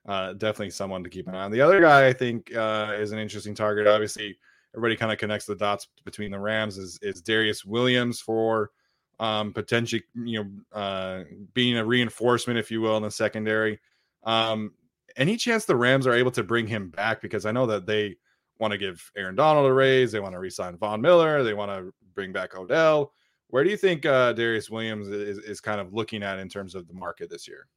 uh, 0.09 0.33
definitely 0.33 0.71
someone 0.71 1.05
to 1.05 1.11
keep 1.11 1.29
an 1.29 1.37
eye 1.37 1.45
on. 1.45 1.53
The 1.53 1.61
other 1.61 1.81
guy 1.81 2.09
I 2.09 2.13
think 2.13 2.53
uh, 2.57 2.95
is 2.99 3.13
an 3.13 3.21
interesting 3.21 3.55
target. 3.55 3.87
Obviously, 3.87 4.37
everybody 4.75 4.97
kind 4.97 5.13
of 5.13 5.19
connects 5.19 5.47
the 5.47 5.55
dots 5.55 5.87
between 6.05 6.33
the 6.33 6.41
Rams. 6.41 6.77
Is 6.77 6.99
is 7.03 7.23
Darious 7.23 7.65
Williams 7.65 8.21
for 8.21 8.71
um, 9.19 9.53
potentially 9.53 10.03
you 10.15 10.45
know 10.45 10.79
uh, 10.79 11.25
being 11.55 11.79
a 11.79 11.85
reinforcement, 11.85 12.59
if 12.59 12.71
you 12.71 12.81
will, 12.81 12.97
in 12.97 13.03
the 13.03 13.11
secondary. 13.11 13.81
Um, 14.25 14.73
any 15.17 15.37
chance 15.37 15.65
the 15.65 15.77
Rams 15.77 16.07
are 16.07 16.13
able 16.13 16.31
to 16.33 16.43
bring 16.43 16.67
him 16.67 16.91
back? 16.91 17.23
Because 17.23 17.47
I 17.47 17.53
know 17.53 17.67
that 17.67 17.87
they 17.87 18.17
want 18.59 18.73
to 18.73 18.79
give 18.79 19.11
Aaron 19.17 19.35
Donald 19.35 19.67
a 19.67 19.73
raise. 19.73 20.13
They 20.13 20.21
want 20.21 20.35
to 20.35 20.39
resign 20.39 20.77
Von 20.77 21.01
Miller. 21.01 21.43
They 21.43 21.55
want 21.55 21.71
to 21.71 21.93
bring 22.15 22.33
back 22.33 22.57
Odell. 22.57 23.13
Where 23.49 23.63
do 23.63 23.71
you 23.71 23.77
think 23.77 24.05
uh, 24.05 24.35
Darious 24.35 24.71
Williams 24.71 25.09
is, 25.09 25.39
is 25.39 25.61
kind 25.61 25.81
of 25.81 25.95
looking 25.95 26.23
at 26.23 26.39
in 26.39 26.49
terms 26.49 26.75
of 26.75 26.89
the 26.89 26.95
market 26.95 27.31
this 27.31 27.47
year? 27.47 27.69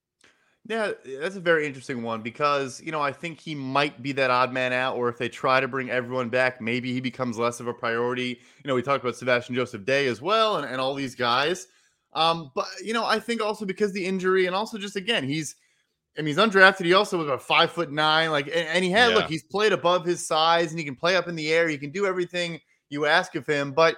Yeah, 0.66 0.92
that's 1.20 1.36
a 1.36 1.40
very 1.40 1.66
interesting 1.66 2.04
one 2.04 2.22
because, 2.22 2.80
you 2.82 2.92
know, 2.92 3.02
I 3.02 3.12
think 3.12 3.40
he 3.40 3.56
might 3.56 4.04
be 4.04 4.12
that 4.12 4.30
odd 4.30 4.54
man 4.54 4.72
out, 4.72 4.98
or 4.98 5.10
if 5.10 5.18
they 5.18 5.30
try 5.30 5.60
to 5.60 5.68
bring 5.68 5.90
everyone 5.90 6.30
back, 6.30 6.62
maybe 6.62 6.94
he 6.94 7.02
becomes 7.02 7.40
less 7.40 7.60
of 7.60 7.68
a 7.68 7.74
priority. 7.74 8.40
You 8.64 8.68
know, 8.68 8.76
we 8.76 8.84
talked 8.84 9.04
about 9.04 9.16
Sebastian 9.16 9.56
Joseph 9.56 9.86
Day 9.86 10.08
as 10.08 10.22
well 10.22 10.58
and, 10.58 10.70
and 10.70 10.80
all 10.80 10.94
these 10.94 11.16
guys. 11.16 11.68
Um, 12.14 12.52
but 12.54 12.68
you 12.84 12.94
know, 12.94 13.06
I 13.06 13.20
think 13.20 13.42
also 13.42 13.66
because 13.66 13.94
the 13.94 14.06
injury, 14.06 14.46
and 14.46 14.56
also 14.56 14.78
just 14.78 14.96
again, 14.96 15.24
he's 15.24 15.56
I 16.18 16.22
mean, 16.22 16.28
he's 16.28 16.38
undrafted. 16.38 16.86
He 16.86 16.94
also 16.94 17.18
was 17.18 17.28
about 17.28 17.42
five 17.42 17.72
foot 17.72 17.92
nine. 17.92 18.32
Like, 18.32 18.48
and, 18.48 18.68
and 18.68 18.84
he 18.84 18.92
had, 18.92 19.12
yeah. 19.12 19.16
look, 19.18 19.30
he's 19.30 19.44
played 19.44 19.72
above 19.72 20.06
his 20.06 20.26
size 20.26 20.72
and 20.72 20.80
he 20.80 20.84
can 20.84 20.96
play 20.96 21.16
up 21.16 21.28
in 21.28 21.36
the 21.36 21.52
air. 21.54 21.70
He 21.70 21.78
can 21.78 21.92
do 21.92 22.06
everything 22.06 22.60
you 22.90 23.06
ask 23.06 23.36
of 23.36 23.46
him, 23.46 23.72
but, 23.72 23.98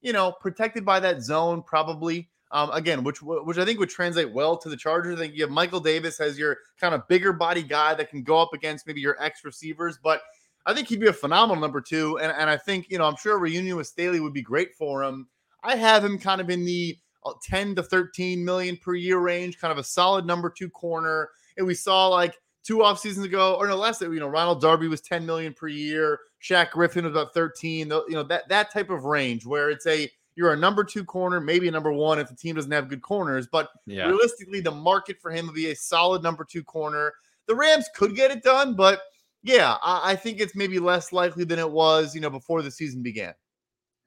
you 0.00 0.12
know, 0.12 0.32
protected 0.32 0.84
by 0.84 0.98
that 1.00 1.22
zone, 1.22 1.62
probably. 1.62 2.28
Um, 2.52 2.70
again, 2.72 3.04
which 3.04 3.22
which 3.22 3.58
I 3.58 3.64
think 3.64 3.78
would 3.78 3.90
translate 3.90 4.32
well 4.32 4.56
to 4.56 4.68
the 4.68 4.76
Chargers. 4.76 5.16
I 5.16 5.22
think 5.22 5.34
you 5.34 5.42
have 5.42 5.52
Michael 5.52 5.78
Davis 5.78 6.18
as 6.18 6.36
your 6.36 6.58
kind 6.80 6.94
of 6.94 7.06
bigger 7.06 7.32
body 7.32 7.62
guy 7.62 7.94
that 7.94 8.10
can 8.10 8.24
go 8.24 8.38
up 8.38 8.52
against 8.52 8.86
maybe 8.88 9.00
your 9.00 9.16
ex 9.22 9.44
receivers, 9.44 9.98
but 10.02 10.22
I 10.66 10.74
think 10.74 10.88
he'd 10.88 11.00
be 11.00 11.06
a 11.06 11.12
phenomenal 11.12 11.60
number 11.60 11.80
two. 11.80 12.18
And, 12.18 12.32
and 12.32 12.50
I 12.50 12.56
think, 12.56 12.90
you 12.90 12.98
know, 12.98 13.04
I'm 13.04 13.16
sure 13.16 13.36
a 13.36 13.38
reunion 13.38 13.76
with 13.76 13.86
Staley 13.86 14.20
would 14.20 14.34
be 14.34 14.42
great 14.42 14.74
for 14.74 15.04
him. 15.04 15.28
I 15.62 15.76
have 15.76 16.04
him 16.04 16.18
kind 16.18 16.40
of 16.40 16.50
in 16.50 16.64
the 16.64 16.98
uh, 17.24 17.32
10 17.44 17.76
to 17.76 17.82
13 17.82 18.44
million 18.44 18.76
per 18.76 18.94
year 18.94 19.18
range, 19.18 19.58
kind 19.58 19.72
of 19.72 19.78
a 19.78 19.84
solid 19.84 20.26
number 20.26 20.50
two 20.50 20.68
corner 20.70 21.30
and 21.56 21.66
we 21.66 21.74
saw 21.74 22.08
like 22.08 22.36
two 22.64 22.82
off 22.82 22.98
seasons 22.98 23.24
ago, 23.24 23.54
or 23.54 23.68
no 23.68 23.76
less, 23.76 24.00
you 24.00 24.20
know, 24.20 24.28
Ronald 24.28 24.60
Darby 24.60 24.88
was 24.88 25.00
10 25.00 25.24
million 25.24 25.54
per 25.54 25.68
year, 25.68 26.18
Shaq 26.42 26.70
Griffin 26.70 27.04
was 27.04 27.12
about 27.12 27.34
13, 27.34 27.88
you 27.88 28.04
know, 28.10 28.22
that 28.24 28.48
that 28.48 28.72
type 28.72 28.90
of 28.90 29.04
range 29.04 29.46
where 29.46 29.70
it's 29.70 29.86
a 29.86 30.10
you're 30.40 30.54
a 30.54 30.56
number 30.56 30.82
two 30.82 31.04
corner, 31.04 31.38
maybe 31.38 31.68
a 31.68 31.70
number 31.70 31.92
one 31.92 32.18
if 32.18 32.26
the 32.26 32.34
team 32.34 32.56
doesn't 32.56 32.72
have 32.72 32.88
good 32.88 33.02
corners, 33.02 33.46
but 33.46 33.68
yeah. 33.84 34.06
realistically, 34.06 34.62
the 34.62 34.70
market 34.70 35.18
for 35.20 35.30
him 35.30 35.44
would 35.44 35.54
be 35.54 35.70
a 35.70 35.76
solid 35.76 36.22
number 36.22 36.46
two 36.50 36.64
corner. 36.64 37.12
The 37.46 37.54
Rams 37.54 37.90
could 37.94 38.16
get 38.16 38.30
it 38.30 38.42
done, 38.42 38.74
but 38.74 39.02
yeah, 39.42 39.76
I, 39.82 40.12
I 40.12 40.16
think 40.16 40.40
it's 40.40 40.56
maybe 40.56 40.78
less 40.78 41.12
likely 41.12 41.44
than 41.44 41.58
it 41.58 41.70
was, 41.70 42.14
you 42.14 42.22
know, 42.22 42.30
before 42.30 42.62
the 42.62 42.70
season 42.70 43.02
began. 43.02 43.34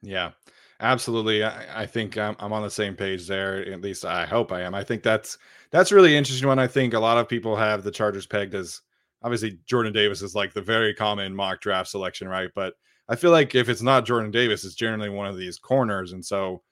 Yeah. 0.02 0.32
Absolutely. 0.80 1.44
I, 1.44 1.82
I 1.82 1.86
think 1.86 2.18
I'm, 2.18 2.34
I'm, 2.40 2.52
on 2.52 2.64
the 2.64 2.68
same 2.70 2.96
page 2.96 3.28
there. 3.28 3.64
At 3.72 3.80
least 3.80 4.04
I 4.04 4.26
hope 4.26 4.50
I 4.50 4.62
am. 4.62 4.74
I 4.74 4.82
think 4.82 5.04
that's 5.04 5.38
that's 5.70 5.92
really 5.92 6.16
interesting 6.16 6.48
one. 6.48 6.58
I 6.58 6.66
think 6.66 6.94
a 6.94 6.98
lot 6.98 7.16
of 7.16 7.28
people 7.28 7.54
have 7.54 7.84
the 7.84 7.92
Chargers 7.92 8.26
pegged 8.26 8.56
as 8.56 8.80
obviously 9.22 9.60
Jordan 9.66 9.92
Davis 9.92 10.20
is 10.20 10.34
like 10.34 10.52
the 10.52 10.60
very 10.60 10.92
common 10.92 11.32
mock 11.36 11.60
draft 11.60 11.90
selection, 11.90 12.26
right? 12.26 12.50
But 12.56 12.74
I 13.08 13.16
feel 13.16 13.30
like 13.30 13.54
if 13.54 13.68
it's 13.68 13.82
not 13.82 14.06
Jordan 14.06 14.30
Davis, 14.30 14.64
it's 14.64 14.74
generally 14.74 15.10
one 15.10 15.26
of 15.26 15.36
these 15.36 15.58
corners. 15.58 16.12
And 16.12 16.24
so, 16.24 16.62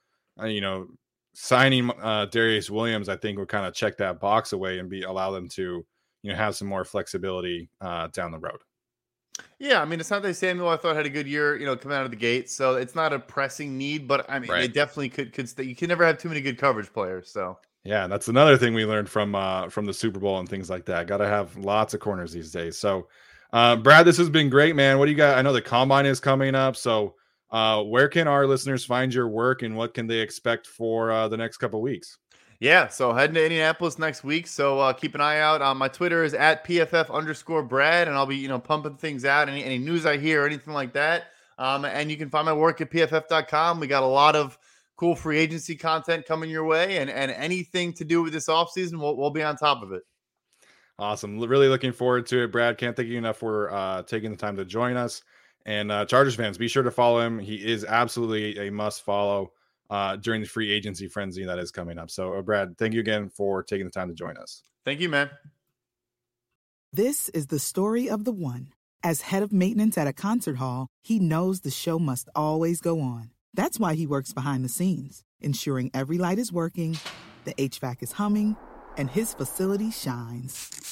uh, 0.41 0.47
you 0.47 0.61
know, 0.61 0.89
signing 1.35 1.91
uh, 1.91 2.27
Darious 2.31 2.71
Williams, 2.71 3.09
I 3.09 3.17
think 3.17 3.39
would 3.39 3.49
kind 3.49 3.67
of 3.67 3.75
check 3.75 3.97
that 3.99 4.21
box 4.21 4.53
away 4.53 4.79
and 4.79 4.89
be 4.89 5.03
allow 5.03 5.31
them 5.31 5.49
to, 5.51 5.85
you 6.23 6.31
know, 6.31 6.37
have 6.37 6.57
some 6.57 6.69
more 6.69 6.85
flexibility 6.85 7.69
uh, 7.81 8.09
down 8.09 8.31
the 8.31 8.39
road. 8.39 8.61
Yeah, 9.59 9.81
I 9.81 9.85
mean, 9.85 10.01
it's 10.01 10.11
not 10.11 10.23
that 10.23 10.35
Samuel, 10.35 10.69
I 10.69 10.77
thought 10.77 10.97
had 10.97 11.07
a 11.07 11.11
good 11.11 11.27
year, 11.27 11.57
you 11.57 11.67
know, 11.67 11.77
coming 11.77 11.97
out 11.97 12.05
of 12.05 12.11
the 12.11 12.17
gate. 12.17 12.51
So 12.51 12.75
it's 12.75 12.95
not 12.95 13.13
a 13.13 13.19
pressing 13.19 13.79
need, 13.79 14.09
but 14.09 14.29
I 14.29 14.39
mean, 14.39 14.51
right. 14.51 14.61
they 14.61 14.69
definitely 14.69 15.09
could 15.09 15.33
could 15.33 15.49
stay. 15.49 15.63
You 15.65 15.77
can 15.77 15.89
never 15.89 16.05
have 16.05 16.19
too 16.19 16.29
many 16.29 16.41
good 16.41 16.59
coverage 16.59 16.93
players. 16.93 17.31
So 17.31 17.59
yeah, 17.85 18.07
that's 18.07 18.29
another 18.29 18.57
thing 18.57 18.75
we 18.75 18.85
learned 18.85 19.09
from 19.09 19.35
uh 19.35 19.69
from 19.69 19.87
the 19.87 19.95
Super 19.95 20.21
Bowl 20.21 20.39
and 20.39 20.49
things 20.49 20.71
like 20.71 20.85
that. 20.87 21.07
Got 21.07 21.19
to 21.19 21.27
have 21.27 21.57
lots 21.57 21.95
of 21.95 22.01
corners 22.01 22.33
these 22.33 22.53
days. 22.53 22.77
So, 22.77 23.09
uh, 23.53 23.77
Brad, 23.77 24.07
this 24.07 24.17
has 24.17 24.31
been 24.31 24.49
great, 24.49 24.75
man. 24.75 24.99
What 24.99 25.07
do 25.07 25.11
you 25.11 25.17
got? 25.17 25.37
I 25.37 25.43
know 25.43 25.53
the 25.53 25.63
combine 25.63 26.07
is 26.07 26.21
coming 26.21 26.55
up, 26.55 26.77
so 26.77 27.15
uh, 27.51 27.83
where 27.83 28.09
can 28.09 28.27
our 28.27 28.47
listeners 28.47 28.85
find 28.85 29.13
your 29.13 29.29
work 29.29 29.63
and 29.63 29.77
what 29.77 29.93
can 29.93 30.07
they 30.07 30.21
expect 30.21 30.67
for 30.67 31.11
uh, 31.13 31.29
the 31.29 31.37
next 31.37 31.59
couple 31.59 31.81
weeks? 31.83 32.19
Yeah, 32.61 32.87
so 32.87 33.13
heading 33.13 33.35
to 33.35 33.43
Indianapolis 33.43 33.99
next 33.99 34.23
week. 34.23 34.47
So 34.47 34.79
uh, 34.79 34.93
keep 34.93 35.17
an 35.17 35.21
eye 35.21 35.41
out. 35.41 35.61
On 35.63 35.77
my 35.77 35.89
Twitter 35.89 36.23
is 36.23 36.33
at 36.33 36.65
pff 36.65 37.13
underscore 37.13 37.65
Brad, 37.65 38.07
and 38.07 38.17
I'll 38.17 38.25
be 38.25 38.37
you 38.37 38.49
know 38.49 38.61
pumping 38.61 38.97
things 38.97 39.25
out. 39.25 39.49
Any 39.49 39.65
any 39.65 39.79
news 39.79 40.07
I 40.07 40.17
hear, 40.17 40.45
or 40.45 40.47
anything 40.47 40.73
like 40.73 40.93
that. 40.93 41.25
Um, 41.59 41.85
and 41.85 42.11
you 42.11 42.17
can 42.17 42.31
find 42.31 42.47
my 42.47 42.53
work 42.53 42.81
at 42.81 42.91
pff.com. 42.91 43.81
We 43.81 43.87
got 43.87 44.03
a 44.03 44.07
lot 44.07 44.37
of 44.37 44.57
cool 44.97 45.17
free 45.17 45.39
agency 45.39 45.75
content 45.75 46.25
coming 46.25 46.49
your 46.49 46.65
way, 46.65 46.99
and 46.99 47.11
and 47.11 47.33
anything 47.33 47.93
to 47.95 48.05
do 48.05 48.23
with 48.23 48.33
this 48.33 48.47
offseason, 48.47 49.01
we'll 49.01 49.17
we'll 49.17 49.31
be 49.31 49.43
on 49.43 49.57
top 49.57 49.83
of 49.83 49.93
it. 49.93 50.03
Awesome. 51.03 51.41
Really 51.41 51.69
looking 51.69 51.91
forward 51.91 52.27
to 52.27 52.45
it, 52.45 52.53
Brad. 52.53 52.79
Can't 52.79 52.95
thank 52.95 53.09
you 53.09 53.19
enough 53.19 53.39
for 53.39 53.73
uh, 53.73 54.03
taking 54.05 54.31
the 54.31 54.37
time 54.37 54.55
to 54.55 54.65
join 54.65 54.97
us. 54.97 55.23
And 55.67 55.91
uh, 55.91 56.05
Chargers 56.05 56.37
fans, 56.37 56.59
be 56.59 56.69
sure 56.69 56.85
to 56.85 56.93
follow 56.93 57.19
him. 57.19 57.41
He 57.41 57.57
is 57.57 57.85
absolutely 57.85 58.69
a 58.69 58.71
must 58.71 59.05
follow 59.05 59.51
uh, 59.91 60.15
during 60.15 60.43
the 60.43 60.47
free 60.47 60.71
agency 60.71 61.09
frenzy 61.09 61.45
that 61.45 61.59
is 61.59 61.73
coming 61.73 61.99
up. 61.99 62.09
So, 62.09 62.35
uh, 62.35 62.43
Brad, 62.43 62.79
thank 62.79 62.95
you 62.95 63.01
again 63.01 63.31
for 63.31 63.65
taking 63.65 63.85
the 63.85 63.91
time 63.91 64.11
to 64.11 64.15
join 64.15 64.37
us. 64.37 64.63
Thank 64.85 65.01
you, 65.01 65.09
man. 65.09 65.31
This 66.93 67.29
is 67.31 67.49
the 67.49 67.59
story 67.59 68.09
of 68.09 68.23
the 68.23 68.33
one. 68.33 68.69
As 69.03 69.23
head 69.23 69.43
of 69.43 69.53
maintenance 69.53 69.99
at 69.99 70.07
a 70.07 70.13
concert 70.13 70.59
hall, 70.59 70.87
he 71.03 71.19
knows 71.19 71.63
the 71.63 71.71
show 71.73 71.99
must 71.99 72.29
always 72.37 72.81
go 72.81 73.01
on. 73.01 73.31
That's 73.53 73.81
why 73.81 73.95
he 73.95 74.07
works 74.07 74.33
behind 74.33 74.65
the 74.65 74.69
scenes, 74.69 75.25
ensuring 75.41 75.91
every 75.93 76.17
light 76.17 76.39
is 76.39 76.53
working, 76.53 76.97
the 77.45 77.55
HVAC 77.55 78.05
is 78.05 78.13
humming, 78.13 78.57
and 78.97 79.11
his 79.11 79.35
facility 79.35 79.91
shines. 79.91 80.92